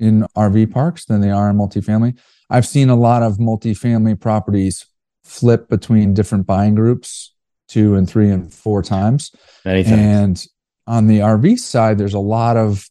in 0.00 0.26
RV 0.36 0.72
parks 0.72 1.04
than 1.04 1.20
they 1.20 1.30
are 1.30 1.50
in 1.50 1.56
multifamily. 1.56 2.18
I've 2.48 2.66
seen 2.66 2.88
a 2.88 2.96
lot 2.96 3.22
of 3.22 3.36
multifamily 3.36 4.18
properties 4.18 4.86
flip 5.24 5.68
between 5.68 6.14
different 6.14 6.46
buying 6.46 6.74
groups 6.74 7.34
two 7.68 7.96
and 7.96 8.08
three 8.08 8.30
and 8.30 8.52
four 8.52 8.82
times. 8.82 9.30
Times. 9.64 9.88
And 9.88 10.46
on 10.86 11.06
the 11.06 11.20
RV 11.20 11.58
side, 11.58 11.98
there's 11.98 12.14
a 12.14 12.18
lot 12.18 12.56
of 12.56 12.88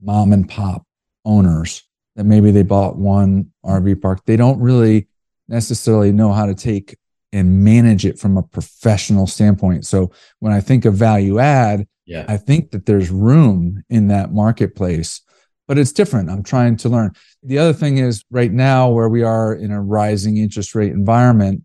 mom 0.00 0.32
and 0.32 0.48
pop 0.48 0.86
owners 1.24 1.82
that 2.14 2.24
maybe 2.24 2.50
they 2.50 2.62
bought 2.62 2.96
one 2.96 3.52
RV 3.64 4.00
park. 4.00 4.24
They 4.24 4.36
don't 4.36 4.60
really 4.60 5.08
necessarily 5.48 6.12
know 6.12 6.32
how 6.32 6.46
to 6.46 6.54
take 6.54 6.96
and 7.32 7.62
manage 7.62 8.06
it 8.06 8.18
from 8.18 8.36
a 8.36 8.42
professional 8.42 9.26
standpoint. 9.26 9.84
So 9.84 10.10
when 10.38 10.52
I 10.52 10.60
think 10.60 10.84
of 10.84 10.94
value 10.94 11.38
add, 11.38 11.86
yeah. 12.06 12.24
I 12.28 12.36
think 12.36 12.70
that 12.70 12.86
there's 12.86 13.10
room 13.10 13.82
in 13.90 14.08
that 14.08 14.32
marketplace, 14.32 15.20
but 15.66 15.76
it's 15.76 15.92
different. 15.92 16.30
I'm 16.30 16.44
trying 16.44 16.76
to 16.78 16.88
learn. 16.88 17.12
The 17.42 17.58
other 17.58 17.72
thing 17.72 17.98
is 17.98 18.24
right 18.30 18.52
now 18.52 18.90
where 18.90 19.08
we 19.08 19.22
are 19.22 19.52
in 19.54 19.72
a 19.72 19.82
rising 19.82 20.36
interest 20.36 20.74
rate 20.74 20.92
environment, 20.92 21.64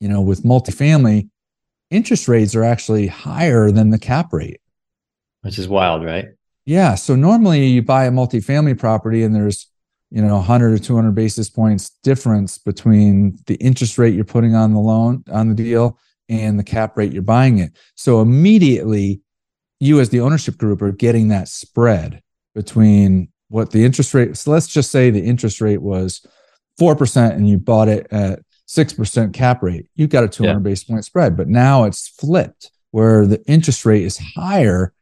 you 0.00 0.08
know, 0.08 0.20
with 0.20 0.42
multifamily, 0.42 1.28
interest 1.90 2.26
rates 2.26 2.54
are 2.54 2.64
actually 2.64 3.06
higher 3.06 3.70
than 3.70 3.90
the 3.90 3.98
cap 3.98 4.32
rate 4.32 4.59
which 5.42 5.58
is 5.58 5.68
wild, 5.68 6.04
right? 6.04 6.28
Yeah. 6.66 6.94
So 6.94 7.16
normally 7.16 7.66
you 7.66 7.82
buy 7.82 8.04
a 8.04 8.10
multifamily 8.10 8.78
property 8.78 9.22
and 9.22 9.34
there's, 9.34 9.66
you 10.10 10.22
know, 10.22 10.36
100 10.36 10.72
or 10.72 10.78
200 10.78 11.12
basis 11.14 11.48
points 11.48 11.90
difference 12.02 12.58
between 12.58 13.38
the 13.46 13.54
interest 13.56 13.98
rate 13.98 14.14
you're 14.14 14.24
putting 14.24 14.54
on 14.54 14.72
the 14.72 14.80
loan, 14.80 15.24
on 15.30 15.48
the 15.48 15.54
deal, 15.54 15.98
and 16.28 16.58
the 16.58 16.64
cap 16.64 16.96
rate 16.96 17.12
you're 17.12 17.22
buying 17.22 17.58
it. 17.58 17.76
So 17.96 18.20
immediately 18.20 19.20
you, 19.80 20.00
as 20.00 20.10
the 20.10 20.20
ownership 20.20 20.58
group, 20.58 20.82
are 20.82 20.92
getting 20.92 21.28
that 21.28 21.48
spread 21.48 22.22
between 22.54 23.28
what 23.48 23.70
the 23.70 23.84
interest 23.84 24.14
rate. 24.14 24.36
So 24.36 24.50
let's 24.50 24.68
just 24.68 24.90
say 24.90 25.10
the 25.10 25.24
interest 25.24 25.60
rate 25.60 25.82
was 25.82 26.24
4% 26.80 27.32
and 27.32 27.48
you 27.48 27.58
bought 27.58 27.88
it 27.88 28.06
at 28.12 28.40
6% 28.68 29.32
cap 29.32 29.62
rate. 29.62 29.86
You've 29.96 30.10
got 30.10 30.24
a 30.24 30.28
200 30.28 30.52
yeah. 30.52 30.58
basis 30.62 30.84
point 30.84 31.04
spread, 31.04 31.36
but 31.36 31.48
now 31.48 31.84
it's 31.84 32.08
flipped 32.08 32.70
where 32.92 33.26
the 33.26 33.42
interest 33.46 33.84
rate 33.84 34.04
is 34.04 34.18
higher 34.36 34.92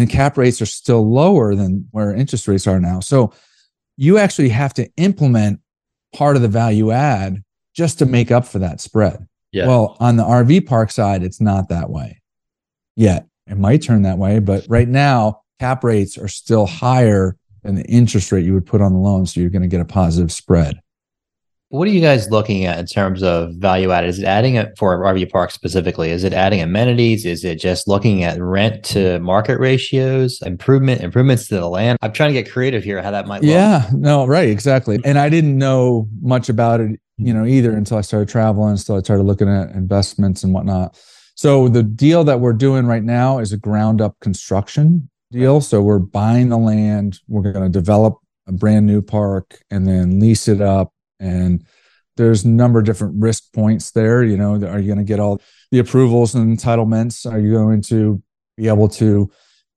and 0.00 0.10
cap 0.10 0.36
rates 0.36 0.60
are 0.60 0.66
still 0.66 1.08
lower 1.08 1.54
than 1.54 1.86
where 1.92 2.12
interest 2.12 2.48
rates 2.48 2.66
are 2.66 2.80
now. 2.80 2.98
So 3.00 3.32
you 3.96 4.18
actually 4.18 4.48
have 4.48 4.74
to 4.74 4.90
implement 4.96 5.60
part 6.12 6.34
of 6.34 6.42
the 6.42 6.48
value 6.48 6.90
add 6.90 7.42
just 7.74 8.00
to 8.00 8.06
make 8.06 8.30
up 8.30 8.44
for 8.44 8.58
that 8.58 8.80
spread. 8.80 9.26
Yeah. 9.52 9.68
Well, 9.68 9.96
on 10.00 10.16
the 10.16 10.24
RV 10.24 10.66
park 10.66 10.90
side, 10.90 11.22
it's 11.22 11.40
not 11.40 11.68
that 11.68 11.90
way 11.90 12.20
yet. 12.96 13.28
It 13.46 13.56
might 13.56 13.82
turn 13.82 14.02
that 14.02 14.18
way, 14.18 14.40
but 14.40 14.64
right 14.68 14.88
now, 14.88 15.42
cap 15.60 15.84
rates 15.84 16.18
are 16.18 16.28
still 16.28 16.66
higher 16.66 17.36
than 17.62 17.76
the 17.76 17.84
interest 17.84 18.32
rate 18.32 18.44
you 18.44 18.54
would 18.54 18.66
put 18.66 18.80
on 18.80 18.92
the 18.92 18.98
loan. 18.98 19.26
So 19.26 19.40
you're 19.40 19.50
going 19.50 19.62
to 19.62 19.68
get 19.68 19.80
a 19.80 19.84
positive 19.84 20.32
spread. 20.32 20.80
What 21.74 21.88
are 21.88 21.90
you 21.90 22.00
guys 22.00 22.30
looking 22.30 22.66
at 22.66 22.78
in 22.78 22.86
terms 22.86 23.20
of 23.20 23.52
value 23.56 23.90
added? 23.90 24.08
Is 24.08 24.20
it 24.20 24.26
adding 24.26 24.54
it 24.54 24.78
for 24.78 24.96
RV 24.96 25.28
park 25.32 25.50
specifically? 25.50 26.10
Is 26.10 26.22
it 26.22 26.32
adding 26.32 26.60
amenities? 26.60 27.26
Is 27.26 27.44
it 27.44 27.56
just 27.56 27.88
looking 27.88 28.22
at 28.22 28.40
rent 28.40 28.84
to 28.86 29.18
market 29.18 29.58
ratios, 29.58 30.40
improvement, 30.42 31.00
improvements 31.00 31.48
to 31.48 31.56
the 31.56 31.68
land? 31.68 31.98
I'm 32.00 32.12
trying 32.12 32.32
to 32.32 32.40
get 32.40 32.48
creative 32.48 32.84
here, 32.84 33.02
how 33.02 33.10
that 33.10 33.26
might 33.26 33.42
look. 33.42 33.50
Yeah, 33.50 33.90
no, 33.92 34.24
right, 34.24 34.48
exactly. 34.48 35.00
And 35.04 35.18
I 35.18 35.28
didn't 35.28 35.58
know 35.58 36.08
much 36.22 36.48
about 36.48 36.80
it, 36.80 37.00
you 37.16 37.34
know, 37.34 37.44
either 37.44 37.72
until 37.72 37.98
I 37.98 38.02
started 38.02 38.28
traveling, 38.28 38.70
until 38.70 38.94
I 38.94 39.00
started 39.00 39.24
looking 39.24 39.48
at 39.48 39.70
investments 39.70 40.44
and 40.44 40.54
whatnot. 40.54 40.96
So 41.34 41.66
the 41.66 41.82
deal 41.82 42.22
that 42.22 42.38
we're 42.38 42.52
doing 42.52 42.86
right 42.86 43.02
now 43.02 43.40
is 43.40 43.52
a 43.52 43.58
ground 43.58 44.00
up 44.00 44.14
construction 44.20 45.10
deal. 45.32 45.60
So 45.60 45.82
we're 45.82 45.98
buying 45.98 46.50
the 46.50 46.56
land, 46.56 47.18
we're 47.26 47.50
going 47.50 47.64
to 47.64 47.68
develop 47.68 48.18
a 48.46 48.52
brand 48.52 48.86
new 48.86 49.02
park 49.02 49.58
and 49.72 49.88
then 49.88 50.20
lease 50.20 50.46
it 50.46 50.60
up 50.60 50.93
and 51.24 51.64
there's 52.16 52.44
a 52.44 52.48
number 52.48 52.78
of 52.78 52.84
different 52.84 53.20
risk 53.20 53.52
points 53.52 53.90
there. 53.90 54.22
You 54.22 54.36
know 54.36 54.54
are 54.54 54.78
you 54.78 54.86
going 54.86 54.98
to 54.98 55.04
get 55.04 55.20
all 55.20 55.40
the 55.70 55.78
approvals 55.78 56.34
and 56.34 56.56
entitlements? 56.56 57.30
Are 57.30 57.40
you 57.40 57.52
going 57.52 57.82
to 57.82 58.22
be 58.56 58.68
able 58.68 58.88
to 58.88 59.30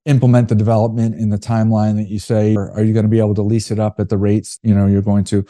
implement 0.04 0.48
the 0.48 0.54
development 0.54 1.14
in 1.16 1.28
the 1.28 1.36
timeline 1.38 1.96
that 1.96 2.08
you 2.08 2.18
say 2.18 2.54
or 2.54 2.70
are 2.72 2.82
you 2.82 2.92
going 2.92 3.04
to 3.04 3.10
be 3.10 3.18
able 3.18 3.34
to 3.34 3.42
lease 3.42 3.70
it 3.70 3.78
up 3.78 4.00
at 4.00 4.08
the 4.08 4.16
rates 4.16 4.58
you 4.62 4.74
know 4.74 4.86
you're 4.86 5.02
going 5.02 5.24
to? 5.24 5.44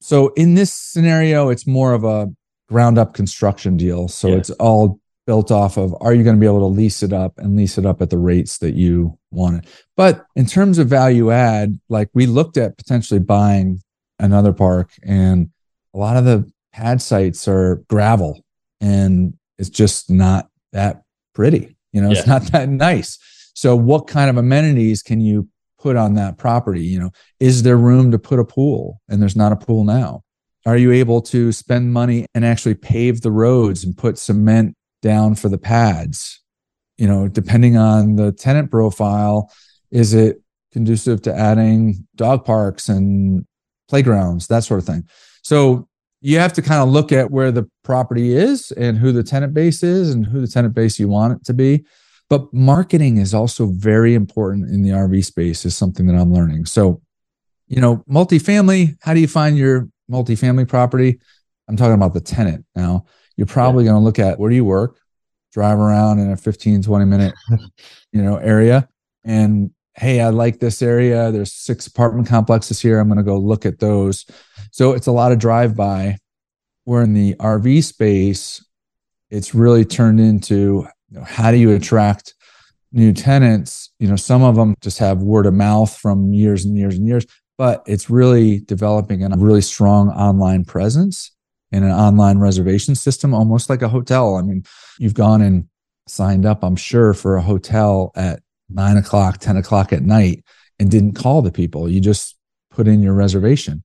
So 0.00 0.32
in 0.34 0.54
this 0.54 0.72
scenario 0.72 1.50
it's 1.50 1.66
more 1.66 1.92
of 1.92 2.04
a 2.04 2.28
ground 2.68 2.98
up 2.98 3.14
construction 3.14 3.76
deal. 3.76 4.08
So 4.08 4.28
yeah. 4.28 4.36
it's 4.36 4.50
all 4.50 4.98
built 5.26 5.52
off 5.52 5.76
of 5.76 5.94
are 6.00 6.14
you 6.14 6.24
going 6.24 6.34
to 6.34 6.40
be 6.40 6.46
able 6.46 6.60
to 6.60 6.66
lease 6.66 7.02
it 7.02 7.12
up 7.12 7.38
and 7.38 7.56
lease 7.56 7.78
it 7.78 7.86
up 7.86 8.02
at 8.02 8.10
the 8.10 8.18
rates 8.18 8.58
that 8.58 8.74
you 8.74 9.18
want 9.30 9.58
it? 9.58 9.70
But 9.96 10.24
in 10.34 10.46
terms 10.46 10.78
of 10.78 10.88
value 10.88 11.30
add 11.30 11.78
like 11.88 12.08
we 12.14 12.26
looked 12.26 12.56
at 12.56 12.78
potentially 12.78 13.20
buying 13.20 13.82
another 14.22 14.52
park 14.52 14.90
and 15.02 15.50
a 15.94 15.98
lot 15.98 16.16
of 16.16 16.24
the 16.24 16.50
pad 16.72 17.02
sites 17.02 17.46
are 17.46 17.84
gravel 17.88 18.42
and 18.80 19.34
it's 19.58 19.68
just 19.68 20.10
not 20.10 20.48
that 20.72 21.02
pretty 21.34 21.76
you 21.92 22.00
know 22.00 22.10
yeah. 22.10 22.18
it's 22.18 22.26
not 22.26 22.42
that 22.52 22.68
nice. 22.68 23.18
So 23.54 23.76
what 23.76 24.06
kind 24.06 24.30
of 24.30 24.38
amenities 24.38 25.02
can 25.02 25.20
you 25.20 25.48
put 25.78 25.96
on 25.96 26.14
that 26.14 26.38
property? 26.38 26.82
You 26.82 27.00
know 27.00 27.10
is 27.38 27.62
there 27.62 27.76
room 27.76 28.10
to 28.10 28.18
put 28.18 28.38
a 28.38 28.44
pool? 28.44 29.00
And 29.08 29.20
there's 29.20 29.36
not 29.36 29.52
a 29.52 29.56
pool 29.56 29.84
now. 29.84 30.22
Are 30.64 30.76
you 30.76 30.92
able 30.92 31.20
to 31.22 31.52
spend 31.52 31.92
money 31.92 32.26
and 32.34 32.44
actually 32.44 32.74
pave 32.74 33.20
the 33.20 33.32
roads 33.32 33.84
and 33.84 33.96
put 33.96 34.18
cement 34.18 34.74
down 35.02 35.34
for 35.34 35.48
the 35.48 35.58
pads? 35.58 36.40
You 36.96 37.06
know 37.06 37.28
depending 37.28 37.76
on 37.76 38.16
the 38.16 38.32
tenant 38.32 38.70
profile 38.70 39.52
is 39.90 40.14
it 40.14 40.40
conducive 40.72 41.20
to 41.20 41.34
adding 41.34 42.06
dog 42.16 42.46
parks 42.46 42.88
and 42.88 43.44
playgrounds 43.92 44.46
that 44.46 44.64
sort 44.64 44.80
of 44.80 44.86
thing. 44.86 45.06
So 45.42 45.86
you 46.22 46.38
have 46.38 46.54
to 46.54 46.62
kind 46.62 46.82
of 46.82 46.88
look 46.88 47.12
at 47.12 47.30
where 47.30 47.52
the 47.52 47.68
property 47.84 48.34
is 48.34 48.70
and 48.70 48.96
who 48.96 49.12
the 49.12 49.22
tenant 49.22 49.52
base 49.52 49.82
is 49.82 50.14
and 50.14 50.24
who 50.24 50.40
the 50.40 50.46
tenant 50.46 50.72
base 50.72 50.98
you 50.98 51.08
want 51.08 51.34
it 51.34 51.44
to 51.44 51.52
be. 51.52 51.84
But 52.30 52.50
marketing 52.54 53.18
is 53.18 53.34
also 53.34 53.66
very 53.66 54.14
important 54.14 54.70
in 54.70 54.82
the 54.82 54.90
rv 54.90 55.22
space 55.22 55.66
is 55.66 55.76
something 55.76 56.06
that 56.06 56.16
i'm 56.16 56.32
learning. 56.32 56.64
So 56.64 57.02
you 57.68 57.82
know 57.82 57.98
multifamily 58.08 58.96
how 59.02 59.12
do 59.12 59.20
you 59.20 59.28
find 59.28 59.58
your 59.58 59.90
multifamily 60.10 60.66
property? 60.66 61.20
I'm 61.68 61.76
talking 61.76 61.92
about 61.92 62.14
the 62.14 62.20
tenant 62.20 62.64
now. 62.74 63.04
You're 63.36 63.46
probably 63.46 63.84
yeah. 63.84 63.90
going 63.90 64.00
to 64.00 64.04
look 64.04 64.18
at 64.18 64.38
where 64.38 64.48
do 64.48 64.56
you 64.56 64.64
work, 64.64 64.96
drive 65.52 65.78
around 65.78 66.18
in 66.18 66.30
a 66.30 66.36
15, 66.38 66.82
20 66.82 67.04
minute, 67.04 67.34
you 68.12 68.22
know, 68.22 68.36
area. 68.36 68.88
And 69.22 69.70
hey, 69.94 70.20
I 70.20 70.30
like 70.30 70.58
this 70.58 70.82
area. 70.82 71.30
There's 71.30 71.52
six 71.52 71.86
apartment 71.86 72.28
complexes 72.28 72.80
here. 72.80 72.98
I'm 72.98 73.08
going 73.08 73.18
to 73.18 73.24
go 73.24 73.36
look 73.38 73.66
at 73.66 73.78
those. 73.78 74.24
So 74.70 74.92
it's 74.92 75.06
a 75.06 75.12
lot 75.12 75.32
of 75.32 75.38
drive 75.38 75.76
by. 75.76 76.18
Where 76.84 77.02
in 77.02 77.14
the 77.14 77.34
RV 77.34 77.84
space, 77.84 78.64
it's 79.30 79.54
really 79.54 79.84
turned 79.84 80.18
into 80.18 80.86
you 81.10 81.18
know, 81.18 81.24
how 81.24 81.50
do 81.52 81.56
you 81.56 81.72
attract 81.72 82.34
new 82.90 83.12
tenants? 83.12 83.90
You 84.00 84.08
know, 84.08 84.16
some 84.16 84.42
of 84.42 84.56
them 84.56 84.74
just 84.80 84.98
have 84.98 85.18
word 85.18 85.46
of 85.46 85.54
mouth 85.54 85.96
from 85.96 86.32
years 86.32 86.64
and 86.64 86.76
years 86.76 86.96
and 86.96 87.06
years, 87.06 87.24
but 87.56 87.82
it's 87.86 88.10
really 88.10 88.60
developing 88.60 89.22
a 89.22 89.36
really 89.36 89.60
strong 89.60 90.08
online 90.08 90.64
presence 90.64 91.30
in 91.70 91.84
an 91.84 91.92
online 91.92 92.38
reservation 92.38 92.94
system, 92.94 93.32
almost 93.32 93.70
like 93.70 93.82
a 93.82 93.88
hotel. 93.88 94.36
I 94.36 94.42
mean, 94.42 94.64
you've 94.98 95.14
gone 95.14 95.40
and 95.40 95.68
signed 96.08 96.44
up, 96.44 96.64
I'm 96.64 96.76
sure, 96.76 97.14
for 97.14 97.36
a 97.36 97.42
hotel 97.42 98.10
at 98.16 98.42
nine 98.74 98.96
o'clock, 98.96 99.38
10 99.38 99.56
o'clock 99.56 99.92
at 99.92 100.02
night 100.02 100.44
and 100.78 100.90
didn't 100.90 101.14
call 101.14 101.42
the 101.42 101.52
people. 101.52 101.88
You 101.88 102.00
just 102.00 102.36
put 102.70 102.88
in 102.88 103.02
your 103.02 103.14
reservation. 103.14 103.84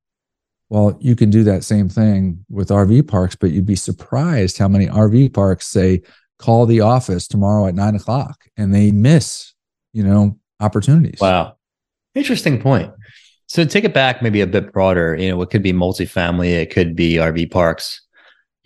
Well, 0.70 0.98
you 1.00 1.15
can 1.15 1.29
do 1.29 1.44
that 1.44 1.63
same 1.63 1.88
thing 1.88 2.46
with 2.50 2.70
RV 2.70 3.08
parks, 3.08 3.36
but 3.36 3.51
you'd 3.51 3.65
be 3.65 3.75
surprised 3.75 4.58
how 4.58 4.67
many 4.67 4.88
RV 4.88 5.34
parks 5.34 5.67
say, 5.67 6.01
call 6.39 6.65
the 6.65 6.82
office 6.82 7.27
tomorrow 7.27 7.67
at 7.67 7.75
nine 7.75 7.96
o'clock 7.96 8.46
and 8.58 8.74
they 8.74 8.91
miss, 8.91 9.53
you 9.94 10.03
know, 10.03 10.38
opportunities. 10.60 11.20
Wow. 11.22 11.56
Interesting 12.15 12.60
point. 12.60 12.91
So 13.48 13.63
take 13.63 13.86
it 13.86 13.94
back 13.94 14.22
maybe 14.22 14.41
a 14.41 14.48
bit 14.48 14.74
broader, 14.74 15.15
you 15.15 15.29
know, 15.29 15.41
it 15.41 15.50
could 15.50 15.63
be 15.63 15.72
multifamily, 15.72 16.50
it 16.50 16.70
could 16.70 16.96
be 16.96 17.13
RV 17.13 17.50
parks. 17.50 18.01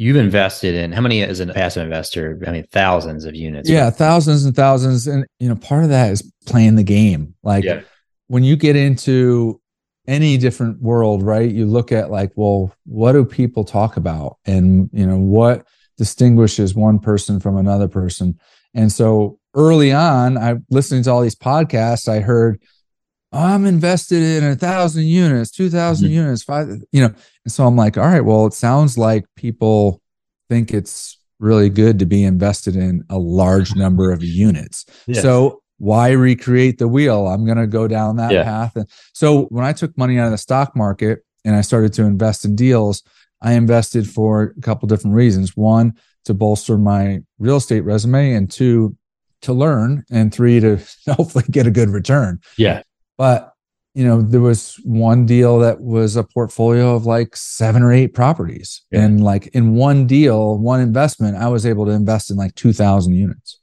You've 0.02 0.18
invested 0.18 0.74
in 0.74 0.92
how 0.92 1.02
many 1.02 1.22
as 1.22 1.42
a 1.42 1.46
passive 1.46 1.84
investor? 1.84 2.42
I 2.48 2.52
mean, 2.52 2.66
thousands 2.72 3.26
of 3.26 3.36
units. 3.36 3.70
Yeah, 3.70 3.84
right? 3.84 3.94
thousands 3.94 4.46
and 4.46 4.56
thousands. 4.56 5.06
And 5.06 5.28
you 5.40 5.48
know, 5.48 5.56
part 5.56 5.84
of 5.84 5.92
that 5.92 6.12
is 6.12 6.24
playing 6.48 6.76
the 6.76 6.84
game. 6.84 7.36
Like 7.44 7.64
yeah. 7.64 7.82
when 8.26 8.44
you 8.44 8.56
get 8.56 8.76
into 8.76 9.62
any 10.08 10.40
different 10.40 10.82
world, 10.82 11.22
right? 11.22 11.48
You 11.48 11.68
look 11.68 11.92
at 11.92 12.10
like, 12.10 12.32
well, 12.34 12.74
what 12.88 13.12
do 13.12 13.24
people 13.24 13.64
talk 13.64 13.96
about? 13.96 14.38
And 14.44 14.90
you 14.92 15.06
know, 15.06 15.20
what 15.20 15.68
distinguishes 16.00 16.74
one 16.74 16.98
person 16.98 17.40
from 17.40 17.56
another 17.56 17.88
person? 17.88 18.40
And 18.74 18.92
so 18.92 19.38
early 19.54 19.92
on, 19.92 20.36
I 20.36 20.56
listening 20.72 21.04
to 21.04 21.12
all 21.12 21.22
these 21.22 21.36
podcasts, 21.36 22.08
I 22.08 22.22
heard 22.22 22.60
I'm 23.32 23.66
invested 23.66 24.22
in 24.22 24.44
a 24.44 24.56
thousand 24.56 25.06
units, 25.06 25.52
2,000 25.52 26.06
mm-hmm. 26.06 26.14
units, 26.14 26.44
five, 26.44 26.68
you 26.92 27.02
know. 27.02 27.14
And 27.46 27.52
so 27.52 27.66
I'm 27.66 27.76
like, 27.76 27.98
all 27.98 28.06
right, 28.06 28.22
well, 28.22 28.46
it 28.46 28.54
sounds 28.54 28.98
like 28.98 29.26
people 29.36 30.02
think 30.50 30.74
it's 30.74 31.18
really 31.40 31.70
good 31.70 32.00
to 32.00 32.06
be 32.06 32.24
invested 32.24 32.76
in 32.76 33.04
a 33.10 33.18
large 33.18 33.76
number 33.76 34.12
of 34.12 34.24
units. 34.24 34.86
Yes. 35.08 35.22
So 35.22 35.62
why 35.78 36.12
recreate 36.12 36.78
the 36.78 36.88
wheel? 36.88 37.28
I'm 37.28 37.46
going 37.46 37.58
to 37.58 37.68
go 37.68 37.88
down 37.88 38.18
that 38.18 38.32
yeah. 38.32 38.44
path. 38.44 38.76
And 38.76 38.88
so 39.14 39.46
when 39.46 39.66
I 39.66 39.74
took 39.74 39.98
money 39.98 40.20
out 40.20 40.26
of 40.26 40.32
the 40.32 40.38
stock 40.38 40.76
market 40.76 41.26
and 41.44 41.56
I 41.56 41.62
started 41.62 41.94
to 41.94 42.04
invest 42.04 42.46
in 42.46 42.56
deals, 42.56 43.02
I 43.42 43.54
invested 43.54 44.08
for 44.08 44.54
a 44.56 44.62
couple 44.62 44.88
different 44.88 45.16
reasons. 45.16 45.58
One, 45.58 45.94
to 46.26 46.34
bolster 46.36 46.78
my 46.78 47.22
real 47.40 47.58
estate 47.58 47.82
resume, 47.82 48.34
and 48.34 48.52
two, 48.52 48.96
to 49.42 49.54
learn, 49.54 50.06
and 50.12 50.32
three, 50.32 50.60
to 50.60 50.78
hopefully 51.08 51.46
get 51.50 51.66
a 51.66 51.72
good 51.72 51.90
return. 51.90 52.40
Yeah. 52.58 52.84
But 53.22 53.54
you 53.94 54.04
know, 54.04 54.24
there 54.24 54.42
was 54.42 54.80
one 54.84 55.28
deal 55.28 55.60
that 55.60 55.80
was 55.80 56.16
a 56.16 56.24
portfolio 56.24 56.96
of 56.96 57.06
like 57.06 57.36
seven 57.36 57.84
or 57.84 57.94
eight 57.94 58.16
properties. 58.16 58.82
Yeah. 58.90 59.02
And 59.02 59.24
like 59.24 59.46
in 59.54 59.76
one 59.76 60.08
deal, 60.08 60.58
one 60.58 60.80
investment, 60.80 61.38
I 61.38 61.48
was 61.48 61.64
able 61.64 61.86
to 61.86 61.92
invest 61.92 62.32
in 62.32 62.38
like 62.38 62.56
2000 62.56 63.14
units. 63.14 63.60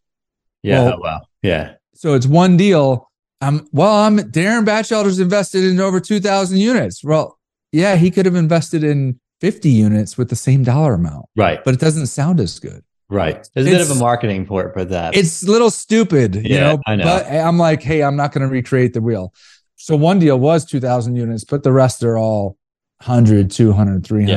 Yeah. 0.62 0.85
Well, 0.85 0.95
oh, 0.95 1.00
wow. 1.00 1.21
Yeah. 1.43 1.73
So 1.97 2.15
it's 2.15 2.29
one 2.29 2.57
deal. 2.57 3.11
I'm 3.41 3.67
well, 3.73 3.97
I'm 3.97 4.31
Darin 4.31 4.65
Batchelder's 4.65 5.19
invested 5.19 5.65
in 5.65 5.81
over 5.81 5.99
2000 5.99 6.57
units. 6.57 7.03
Well, 7.03 7.37
yeah, 7.73 7.97
he 7.97 8.12
could 8.12 8.27
have 8.27 8.37
invested 8.37 8.85
in 8.85 9.19
50 9.41 9.69
units 9.71 10.17
with 10.17 10.31
the 10.31 10.37
same 10.37 10.62
dollar 10.62 10.95
amount. 10.95 11.27
Right. 11.37 11.65
But 11.65 11.75
it 11.75 11.81
doesn't 11.81 12.07
sound 12.07 12.38
as 12.38 12.61
good. 12.61 12.85
Right. 13.11 13.49
There's 13.55 13.67
a 13.67 13.71
it's, 13.71 13.79
bit 13.79 13.91
of 13.91 13.97
a 13.97 14.00
marketing 14.00 14.47
port 14.47 14.75
for 14.75 14.85
that. 14.85 15.17
It's 15.17 15.43
a 15.43 15.50
little 15.50 15.71
stupid, 15.71 16.35
yeah, 16.35 16.41
you 16.43 16.61
know, 16.61 16.79
I 16.87 16.97
know. 16.97 17.05
But 17.05 17.27
I'm 17.27 17.59
like, 17.59 17.83
hey, 17.83 18.03
I'm 18.03 18.17
not 18.17 18.33
going 18.33 18.47
to 18.47 18.53
recreate 18.53 18.93
the 18.93 19.00
wheel. 19.00 19.33
So 19.77 19.97
one 19.97 20.19
deal 20.19 20.38
was 20.38 20.65
2000 20.67 21.17
units, 21.17 21.45
but 21.45 21.62
the 21.62 21.73
rest 21.73 22.03
are 22.05 22.19
all 22.19 22.59
100, 23.05 23.50
200, 23.50 24.05
300 24.05 24.29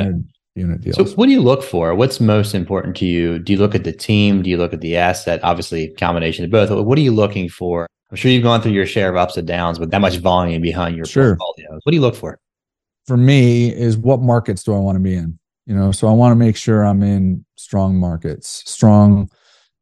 yeah. 0.55 0.61
unit 0.61 0.81
deals. 0.81 0.95
So 0.95 1.03
what 1.15 1.25
do 1.25 1.31
you 1.33 1.41
look 1.41 1.63
for? 1.63 1.93
What's 1.95 2.21
most 2.21 2.55
important 2.55 2.95
to 2.97 3.05
you? 3.05 3.39
Do 3.39 3.51
you 3.51 3.59
look 3.59 3.75
at 3.75 3.83
the 3.83 3.91
team? 3.91 4.41
Do 4.41 4.49
you 4.49 4.57
look 4.57 4.71
at 4.71 4.81
the 4.81 4.95
asset? 4.95 5.41
Obviously, 5.43 5.89
combination 5.89 6.45
of 6.45 6.51
both. 6.51 6.69
What 6.69 6.97
are 6.97 7.01
you 7.01 7.11
looking 7.11 7.49
for? 7.49 7.87
I'm 8.09 8.17
sure 8.17 8.31
you've 8.31 8.43
gone 8.43 8.61
through 8.61 8.73
your 8.73 8.85
share 8.85 9.09
of 9.09 9.15
ups 9.15 9.35
and 9.35 9.47
downs 9.47 9.79
with 9.79 9.91
that 9.91 9.99
much 9.99 10.17
volume 10.17 10.61
behind 10.61 10.95
your 10.95 11.05
sure. 11.05 11.35
portfolio. 11.35 11.79
What 11.83 11.91
do 11.91 11.95
you 11.95 12.01
look 12.01 12.15
for? 12.15 12.39
For 13.07 13.17
me, 13.17 13.69
is 13.69 13.97
what 13.97 14.21
markets 14.21 14.63
do 14.63 14.73
I 14.73 14.79
want 14.79 14.97
to 14.97 14.99
be 15.01 15.15
in? 15.15 15.39
You 15.71 15.77
know 15.77 15.89
so 15.89 16.05
i 16.05 16.11
want 16.11 16.33
to 16.33 16.35
make 16.35 16.57
sure 16.57 16.83
i'm 16.83 17.01
in 17.01 17.45
strong 17.55 17.95
markets 17.97 18.61
strong 18.69 19.29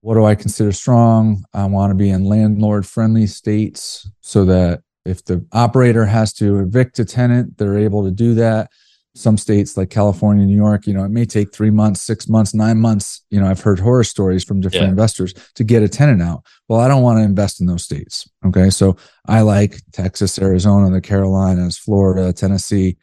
what 0.01 0.13
do 0.13 0.23
i 0.23 0.35
consider 0.35 0.71
strong? 0.71 1.43
I 1.53 1.65
want 1.65 1.89
to 1.89 1.95
be 1.95 2.09
in 2.09 2.25
landlord 2.25 2.85
friendly 2.85 3.25
states 3.25 4.07
so 4.21 4.45
that 4.45 4.81
if 5.03 5.25
the 5.25 5.45
operator 5.51 6.05
has 6.05 6.31
to 6.33 6.59
evict 6.59 6.99
a 6.99 7.05
tenant 7.05 7.57
they're 7.57 7.79
able 7.79 8.03
to 8.03 8.11
do 8.11 8.35
that. 8.35 8.69
Some 9.15 9.37
states 9.37 9.75
like 9.75 9.89
california 9.89 10.45
new 10.45 10.55
york 10.55 10.85
you 10.85 10.93
know 10.93 11.03
it 11.03 11.09
may 11.09 11.25
take 11.25 11.51
three 11.51 11.71
months 11.71 12.03
six 12.03 12.29
months 12.29 12.53
nine 12.53 12.79
months. 12.79 13.25
You 13.31 13.39
know 13.41 13.47
i've 13.47 13.59
heard 13.59 13.79
horror 13.79 14.03
stories 14.03 14.43
from 14.43 14.61
different 14.61 14.83
yeah. 14.83 14.91
investors 14.91 15.33
to 15.55 15.63
get 15.63 15.81
a 15.81 15.89
tenant 15.89 16.21
out. 16.21 16.45
Well 16.67 16.79
i 16.79 16.87
don't 16.87 17.01
want 17.01 17.17
to 17.17 17.23
invest 17.23 17.59
in 17.59 17.65
those 17.65 17.83
states 17.83 18.29
okay? 18.45 18.69
So 18.69 18.95
i 19.27 19.41
like 19.41 19.81
texas 19.91 20.37
arizona 20.37 20.91
the 20.91 21.01
carolinas 21.01 21.79
florida 21.79 22.31
tennessee 22.31 22.95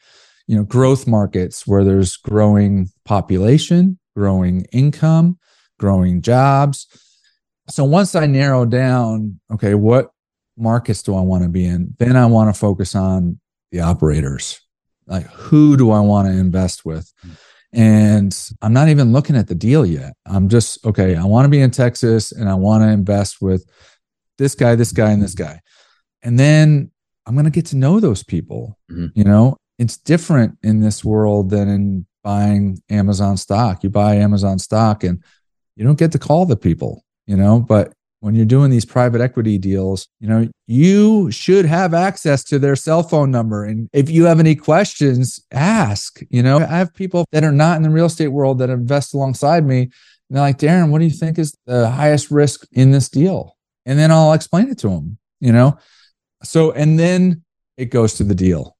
you 0.47 0.57
know, 0.57 0.65
growth 0.65 1.07
markets 1.07 1.67
where 1.67 1.85
there's 1.85 2.17
growing 2.17 2.88
population, 3.05 3.99
growing 4.15 4.67
income, 4.73 5.38
growing 5.79 6.23
jobs. 6.23 6.87
So 7.69 7.85
once 7.85 8.15
I 8.15 8.26
narrow 8.26 8.65
down, 8.65 9.41
okay, 9.53 9.75
what 9.75 10.11
markets 10.57 11.03
do 11.03 11.15
I 11.17 11.21
want 11.21 11.43
to 11.43 11.49
be 11.49 11.67
in? 11.67 11.95
Then 11.99 12.17
I 12.17 12.26
want 12.26 12.53
to 12.53 12.59
focus 12.59 12.95
on 12.95 13.41
the 13.73 13.81
operators. 13.81 14.61
Like, 15.07 15.26
who 15.26 15.76
do 15.76 15.91
I 15.91 16.00
want 16.00 16.29
to 16.29 16.35
invest 16.35 16.85
with? 16.85 17.12
And 17.73 18.37
I'm 18.62 18.73
not 18.73 18.88
even 18.88 19.12
looking 19.12 19.37
at 19.37 19.49
the 19.49 19.55
deal 19.55 19.85
yet. 19.85 20.15
I'm 20.25 20.49
just, 20.49 20.85
okay, 20.87 21.15
I 21.17 21.25
want 21.25 21.45
to 21.45 21.50
be 21.50 21.61
in 21.61 21.71
Texas 21.71 22.33
and 22.33 22.49
I 22.49 22.55
want 22.55 22.83
to 22.83 22.88
invest 22.88 23.43
with 23.43 23.69
this 24.38 24.55
guy, 24.55 24.75
this 24.76 24.93
guy, 24.93 25.11
and 25.11 25.23
this 25.23 25.35
guy. 25.35 25.61
And 26.23 26.38
then 26.38 26.91
I'm 27.26 27.35
going 27.35 27.45
to 27.45 27.50
get 27.50 27.67
to 27.67 27.76
know 27.76 28.00
those 28.00 28.23
people. 28.23 28.79
Mm-hmm. 28.91 29.09
You 29.15 29.25
know, 29.25 29.57
it's 29.78 29.97
different 29.97 30.59
in 30.62 30.80
this 30.80 31.04
world 31.04 31.50
than 31.50 31.68
in 31.68 32.06
buying 32.23 32.83
Amazon 32.90 33.37
stock. 33.37 33.85
You 33.85 33.90
buy 33.90 34.16
Amazon 34.16 34.59
stock 34.59 35.04
and 35.04 35.23
you 35.76 35.85
don't 35.85 35.99
get 35.99 36.12
to 36.12 36.18
call 36.18 36.47
the 36.47 36.56
people, 36.56 37.04
you 37.26 37.37
know, 37.37 37.61
but 37.61 37.92
when 38.21 38.35
you're 38.35 38.47
doing 38.47 38.71
these 38.71 38.85
private 38.85 39.21
equity 39.21 39.59
deals, 39.59 40.09
you 40.21 40.26
know, 40.26 40.49
you 40.66 41.30
should 41.30 41.66
have 41.66 41.95
access 41.95 42.42
to 42.45 42.59
their 42.59 42.75
cell 42.75 43.02
phone 43.02 43.30
number. 43.30 43.64
And 43.64 43.88
if 43.92 44.11
you 44.11 44.25
have 44.25 44.40
any 44.40 44.56
questions, 44.56 45.38
ask. 45.52 46.21
You 46.30 46.42
know, 46.42 46.59
I 46.59 46.64
have 46.78 46.95
people 46.95 47.26
that 47.30 47.45
are 47.45 47.52
not 47.52 47.76
in 47.76 47.83
the 47.83 47.90
real 47.90 48.06
estate 48.06 48.28
world 48.28 48.59
that 48.59 48.71
invest 48.71 49.14
alongside 49.14 49.64
me. 49.64 49.83
And 49.83 49.90
they're 50.30 50.42
like, 50.42 50.59
Darin, 50.59 50.90
what 50.90 50.99
do 50.99 51.04
you 51.04 51.11
think 51.11 51.38
is 51.38 51.56
the 51.66 51.90
highest 51.90 52.30
risk 52.30 52.66
in 52.73 52.90
this 52.90 53.09
deal? 53.09 53.56
And 53.85 53.99
then 53.99 54.11
I'll 54.11 54.33
explain 54.33 54.71
it 54.71 54.78
to 54.78 54.88
them, 54.88 55.18
you 55.38 55.52
know? 55.52 55.78
So, 56.42 56.73
and 56.73 56.99
then 56.99 57.45
it 57.76 57.87
goes 57.87 58.14
to 58.14 58.25
the 58.25 58.35
deal. 58.35 58.75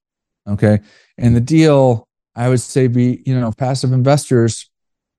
Okay. 0.47 0.79
And 1.17 1.35
the 1.35 1.41
deal, 1.41 2.07
I 2.35 2.49
would 2.49 2.61
say, 2.61 2.87
be, 2.87 3.21
you 3.25 3.39
know, 3.39 3.51
passive 3.51 3.91
investors, 3.91 4.69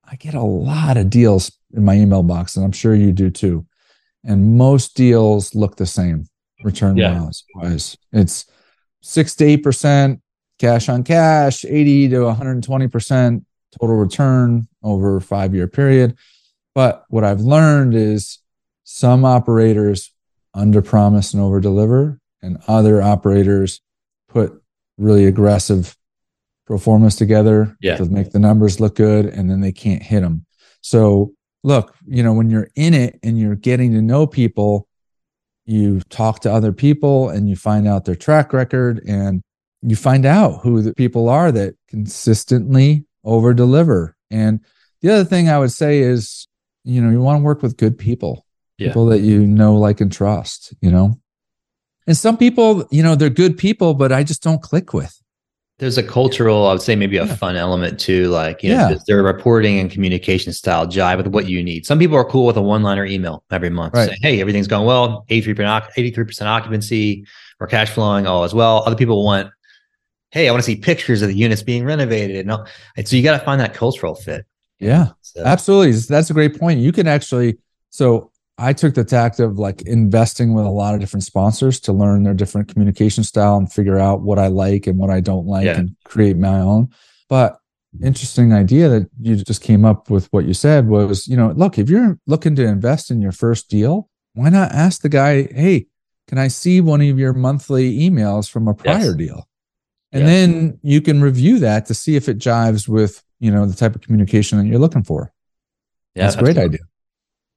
I 0.09 0.15
get 0.15 0.33
a 0.33 0.41
lot 0.41 0.97
of 0.97 1.09
deals 1.09 1.51
in 1.73 1.85
my 1.85 1.95
email 1.95 2.23
box, 2.23 2.55
and 2.55 2.65
I'm 2.65 2.71
sure 2.71 2.95
you 2.95 3.11
do 3.11 3.29
too. 3.29 3.65
And 4.23 4.57
most 4.57 4.95
deals 4.95 5.53
look 5.53 5.75
the 5.75 5.85
same 5.85 6.27
return 6.63 6.97
yeah. 6.97 7.29
wise. 7.55 7.97
It's 8.11 8.45
six 9.01 9.35
to 9.35 9.45
eight 9.45 9.63
percent 9.63 10.21
cash 10.57 10.89
on 10.89 11.03
cash, 11.03 11.63
80 11.63 12.09
to 12.09 12.21
120 12.23 12.87
percent 12.87 13.45
total 13.79 13.95
return 13.95 14.67
over 14.83 15.17
a 15.17 15.21
five 15.21 15.53
year 15.53 15.67
period. 15.67 16.17
But 16.73 17.05
what 17.09 17.23
I've 17.23 17.41
learned 17.41 17.93
is 17.93 18.39
some 18.83 19.25
operators 19.25 20.11
under 20.53 20.81
promise 20.81 21.33
and 21.33 21.41
over 21.41 21.59
deliver, 21.59 22.19
and 22.41 22.57
other 22.67 23.01
operators 23.01 23.81
put 24.27 24.61
really 24.99 25.25
aggressive 25.25 25.95
performance 26.65 27.15
together 27.15 27.75
yeah. 27.81 27.97
to 27.97 28.05
make 28.05 28.31
the 28.31 28.39
numbers 28.39 28.79
look 28.79 28.95
good, 28.95 29.25
and 29.25 29.49
then 29.49 29.61
they 29.61 29.71
can't 29.71 30.03
hit 30.03 30.21
them. 30.21 30.45
So, 30.81 31.33
look, 31.63 31.95
you 32.05 32.21
know, 32.21 32.33
when 32.33 32.49
you're 32.49 32.69
in 32.75 32.93
it 32.93 33.19
and 33.23 33.39
you're 33.39 33.55
getting 33.55 33.91
to 33.93 34.01
know 34.01 34.27
people, 34.27 34.87
you 35.65 36.01
talk 36.09 36.41
to 36.41 36.51
other 36.51 36.71
people 36.71 37.29
and 37.29 37.49
you 37.49 37.55
find 37.55 37.87
out 37.87 38.05
their 38.05 38.15
track 38.15 38.53
record 38.53 39.01
and 39.07 39.41
you 39.81 39.95
find 39.95 40.25
out 40.25 40.61
who 40.61 40.81
the 40.81 40.93
people 40.93 41.29
are 41.29 41.51
that 41.51 41.75
consistently 41.87 43.05
over 43.23 43.53
deliver. 43.53 44.15
And 44.31 44.59
the 45.01 45.11
other 45.11 45.25
thing 45.25 45.49
I 45.49 45.59
would 45.59 45.71
say 45.71 45.99
is, 45.99 46.47
you 46.83 47.01
know, 47.01 47.09
you 47.09 47.21
want 47.21 47.39
to 47.39 47.43
work 47.43 47.61
with 47.61 47.77
good 47.77 47.97
people 47.97 48.45
yeah. 48.79 48.87
people 48.87 49.05
that 49.07 49.19
you 49.19 49.45
know, 49.45 49.75
like, 49.75 50.01
and 50.01 50.11
trust, 50.11 50.73
you 50.81 50.89
know? 50.89 51.19
And 52.09 52.17
some 52.17 52.37
people, 52.37 52.87
you 52.89 53.03
know, 53.03 53.13
they're 53.13 53.29
good 53.29 53.55
people, 53.55 53.93
but 53.93 54.11
I 54.11 54.23
just 54.23 54.41
don't 54.41 54.63
click 54.63 54.95
with. 54.95 55.15
There's 55.77 55.99
a 55.99 56.01
cultural, 56.01 56.65
I 56.65 56.71
would 56.71 56.81
say 56.81 56.95
maybe 56.95 57.17
a 57.17 57.25
yeah. 57.25 57.35
fun 57.35 57.55
element 57.55 57.99
too. 57.99 58.29
Like, 58.29 58.63
you 58.63 58.73
know, 58.73 58.89
yeah. 58.89 58.97
their 59.05 59.21
reporting 59.21 59.77
and 59.77 59.91
communication 59.91 60.51
style 60.51 60.87
jive 60.87 61.17
with 61.17 61.27
what 61.27 61.47
you 61.47 61.63
need. 61.63 61.85
Some 61.85 61.99
people 61.99 62.17
are 62.17 62.25
cool 62.25 62.47
with 62.47 62.57
a 62.57 62.63
one 62.63 62.81
liner 62.81 63.05
email 63.05 63.43
every 63.51 63.69
month 63.69 63.93
right. 63.93 64.07
saying, 64.07 64.17
Hey, 64.23 64.41
everything's 64.41 64.65
going 64.65 64.87
well, 64.87 65.23
83%, 65.29 65.55
83% 65.95 66.45
occupancy 66.47 67.27
or 67.59 67.67
cash 67.67 67.91
flowing 67.91 68.25
all 68.25 68.43
as 68.43 68.55
well. 68.55 68.81
Other 68.87 68.95
people 68.95 69.23
want, 69.23 69.51
Hey, 70.31 70.47
I 70.47 70.51
want 70.51 70.63
to 70.63 70.65
see 70.65 70.77
pictures 70.77 71.21
of 71.21 71.27
the 71.27 71.35
units 71.35 71.61
being 71.61 71.85
renovated. 71.85 72.49
And, 72.49 72.67
and 72.97 73.07
so 73.07 73.15
you 73.15 73.21
got 73.21 73.37
to 73.37 73.45
find 73.45 73.61
that 73.61 73.75
cultural 73.75 74.15
fit. 74.15 74.47
Yeah, 74.79 75.09
so. 75.21 75.43
absolutely. 75.45 75.91
That's 75.91 76.31
a 76.31 76.33
great 76.33 76.59
point. 76.59 76.79
You 76.79 76.91
can 76.91 77.05
actually, 77.05 77.59
so 77.91 78.31
I 78.59 78.73
took 78.73 78.93
the 78.93 79.05
tact 79.05 79.39
of 79.39 79.57
like 79.57 79.83
investing 79.83 80.53
with 80.53 80.65
a 80.65 80.69
lot 80.69 80.93
of 80.93 80.99
different 80.99 81.23
sponsors 81.23 81.79
to 81.81 81.93
learn 81.93 82.23
their 82.23 82.33
different 82.33 82.67
communication 82.67 83.23
style 83.23 83.55
and 83.55 83.71
figure 83.71 83.97
out 83.97 84.21
what 84.21 84.37
I 84.37 84.47
like 84.47 84.85
and 84.85 84.97
what 84.97 85.09
I 85.09 85.21
don't 85.21 85.47
like 85.47 85.65
yeah. 85.65 85.77
and 85.77 85.95
create 86.03 86.35
my 86.35 86.59
own. 86.59 86.89
But 87.29 87.57
interesting 88.03 88.51
idea 88.51 88.89
that 88.89 89.09
you 89.21 89.37
just 89.37 89.61
came 89.61 89.85
up 89.85 90.09
with 90.09 90.27
what 90.33 90.45
you 90.45 90.53
said 90.53 90.89
was, 90.89 91.25
you 91.25 91.37
know, 91.37 91.51
look, 91.55 91.79
if 91.79 91.89
you're 91.89 92.19
looking 92.27 92.55
to 92.57 92.65
invest 92.65 93.09
in 93.09 93.21
your 93.21 93.31
first 93.31 93.69
deal, 93.69 94.09
why 94.33 94.49
not 94.49 94.73
ask 94.73 95.01
the 95.01 95.09
guy, 95.09 95.43
hey, 95.53 95.87
can 96.27 96.37
I 96.37 96.49
see 96.49 96.81
one 96.81 97.01
of 97.01 97.17
your 97.17 97.33
monthly 97.33 97.97
emails 97.97 98.49
from 98.49 98.67
a 98.67 98.73
prior 98.73 99.05
yes. 99.05 99.15
deal? 99.15 99.47
And 100.11 100.23
yes. 100.23 100.29
then 100.29 100.79
you 100.81 101.01
can 101.01 101.21
review 101.21 101.59
that 101.59 101.85
to 101.85 101.93
see 101.93 102.17
if 102.17 102.27
it 102.27 102.39
jives 102.39 102.89
with, 102.89 103.23
you 103.39 103.51
know, 103.51 103.65
the 103.65 103.75
type 103.75 103.95
of 103.95 104.01
communication 104.01 104.57
that 104.57 104.65
you're 104.65 104.79
looking 104.79 105.03
for. 105.03 105.31
Yeah, 106.13 106.23
that's 106.23 106.35
a 106.35 106.43
great 106.43 106.57
idea. 106.57 106.81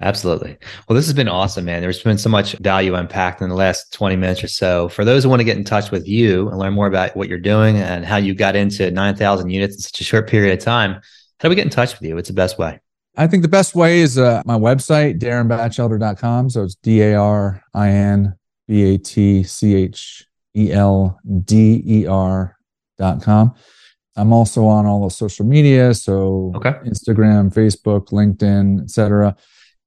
Absolutely. 0.03 0.59
Well, 0.88 0.97
this 0.97 1.07
has 1.07 1.15
been 1.15 1.29
awesome, 1.29 1.65
man. 1.65 1.81
There's 1.81 2.03
been 2.03 2.19
so 2.19 2.29
much 2.29 2.55
value 2.59 2.95
unpacked 2.97 3.41
in 3.41 3.49
the 3.49 3.55
last 3.55 3.93
20 3.93 4.17
minutes 4.17 4.43
or 4.43 4.49
so. 4.49 4.88
For 4.88 5.05
those 5.05 5.23
who 5.23 5.31
want 5.31 5.41
to 5.41 5.45
get 5.45 5.57
in 5.57 5.62
touch 5.62 5.93
with 5.93 6.09
you 6.09 6.49
and 6.49 6.59
learn 6.59 6.75
more 6.75 6.88
about 6.88 7.17
what 7.17 7.29
you're 7.29 7.38
doing 7.38 7.77
and 7.77 8.05
how 8.05 8.17
you 8.17 8.35
got 8.35 8.57
into 8.57 8.91
9,000 8.91 9.51
units 9.51 9.77
in 9.77 9.81
such 9.81 10.01
a 10.01 10.05
short 10.05 10.29
period 10.29 10.59
of 10.59 10.65
time, 10.65 10.95
how 10.95 11.01
do 11.43 11.49
we 11.51 11.55
get 11.55 11.65
in 11.65 11.71
touch 11.71 11.99
with 11.99 12.09
you? 12.09 12.17
What's 12.17 12.29
the 12.29 12.35
best 12.35 12.59
way? 12.59 12.81
I 13.17 13.29
think 13.29 13.43
the 13.43 13.49
best 13.49 13.77
way 13.77 14.01
is 14.01 14.19
uh, 14.19 14.43
my 14.45 14.59
website, 14.59 15.21
darinbatchelder.com. 15.21 16.51
So 16.51 16.65
it's 16.65 16.75
D 16.77 17.01
A 17.03 17.15
R 17.15 17.62
I 17.73 17.91
N 17.91 18.35
B 18.67 18.95
A 18.95 18.99
T 18.99 19.45
C 19.45 19.75
H 19.75 20.27
E 20.57 20.73
L 20.73 21.21
D 21.45 21.83
E 21.87 22.07
R.com. 22.07 23.55
I'm 24.17 24.33
also 24.33 24.67
on 24.67 24.85
all 24.87 25.05
the 25.05 25.11
social 25.11 25.47
media. 25.47 25.95
So 25.95 26.53
okay. 26.57 26.73
Instagram, 26.87 27.53
Facebook, 27.55 28.09
LinkedIn, 28.09 28.83
etc. 28.83 29.37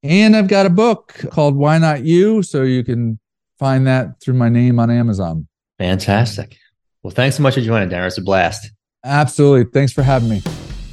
And 0.05 0.35
I've 0.35 0.47
got 0.47 0.67
a 0.67 0.69
book 0.69 1.15
called 1.31 1.55
Why 1.55 1.79
Not 1.79 2.03
You. 2.03 2.43
So 2.43 2.61
you 2.61 2.83
can 2.83 3.19
find 3.57 3.87
that 3.87 4.21
through 4.21 4.35
my 4.35 4.49
name 4.49 4.79
on 4.79 4.91
Amazon. 4.91 5.47
Fantastic. 5.79 6.57
Well, 7.01 7.09
thanks 7.09 7.37
so 7.37 7.43
much 7.43 7.55
for 7.55 7.61
joining, 7.61 7.89
Darin. 7.89 8.05
It's 8.05 8.17
a 8.19 8.21
blast. 8.21 8.71
Absolutely. 9.03 9.71
Thanks 9.71 9.93
for 9.93 10.03
having 10.03 10.29
me. 10.29 10.41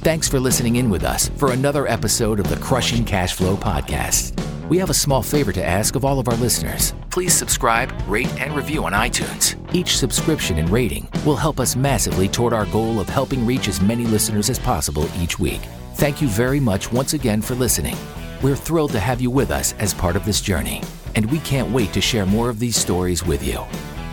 Thanks 0.01 0.27
for 0.27 0.39
listening 0.39 0.77
in 0.77 0.89
with 0.89 1.03
us 1.03 1.29
for 1.37 1.51
another 1.51 1.87
episode 1.87 2.39
of 2.39 2.49
the 2.49 2.57
Crushing 2.57 3.05
Cash 3.05 3.35
Flow 3.35 3.55
Podcast. 3.55 4.39
We 4.67 4.79
have 4.79 4.89
a 4.89 4.95
small 4.95 5.21
favor 5.21 5.51
to 5.51 5.63
ask 5.63 5.95
of 5.95 6.03
all 6.03 6.19
of 6.19 6.27
our 6.27 6.35
listeners. 6.35 6.93
Please 7.11 7.33
subscribe, 7.33 7.93
rate, 8.07 8.33
and 8.39 8.55
review 8.55 8.83
on 8.83 8.93
iTunes. 8.93 9.55
Each 9.75 9.97
subscription 9.97 10.57
and 10.57 10.69
rating 10.69 11.07
will 11.23 11.35
help 11.35 11.59
us 11.59 11.75
massively 11.75 12.27
toward 12.27 12.53
our 12.53 12.65
goal 12.67 12.99
of 12.99 13.07
helping 13.07 13.45
reach 13.45 13.67
as 13.67 13.79
many 13.79 14.05
listeners 14.05 14.49
as 14.49 14.57
possible 14.57 15.07
each 15.19 15.37
week. 15.37 15.61
Thank 15.95 16.21
you 16.21 16.27
very 16.27 16.59
much 16.59 16.91
once 16.91 17.13
again 17.13 17.41
for 17.41 17.53
listening. 17.53 17.95
We're 18.43 18.57
thrilled 18.57 18.91
to 18.91 18.99
have 18.99 19.21
you 19.21 19.31
with 19.31 19.51
us 19.51 19.73
as 19.79 19.93
part 19.93 20.17
of 20.17 20.25
this 20.25 20.41
journey, 20.41 20.81
and 21.15 21.25
we 21.31 21.39
can't 21.39 21.71
wait 21.71 21.93
to 21.93 22.01
share 22.01 22.25
more 22.25 22.49
of 22.49 22.59
these 22.59 22.75
stories 22.75 23.25
with 23.25 23.41
you. 23.41 23.61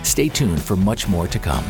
Stay 0.04 0.28
tuned 0.28 0.62
for 0.62 0.76
much 0.76 1.08
more 1.08 1.26
to 1.26 1.38
come. 1.40 1.64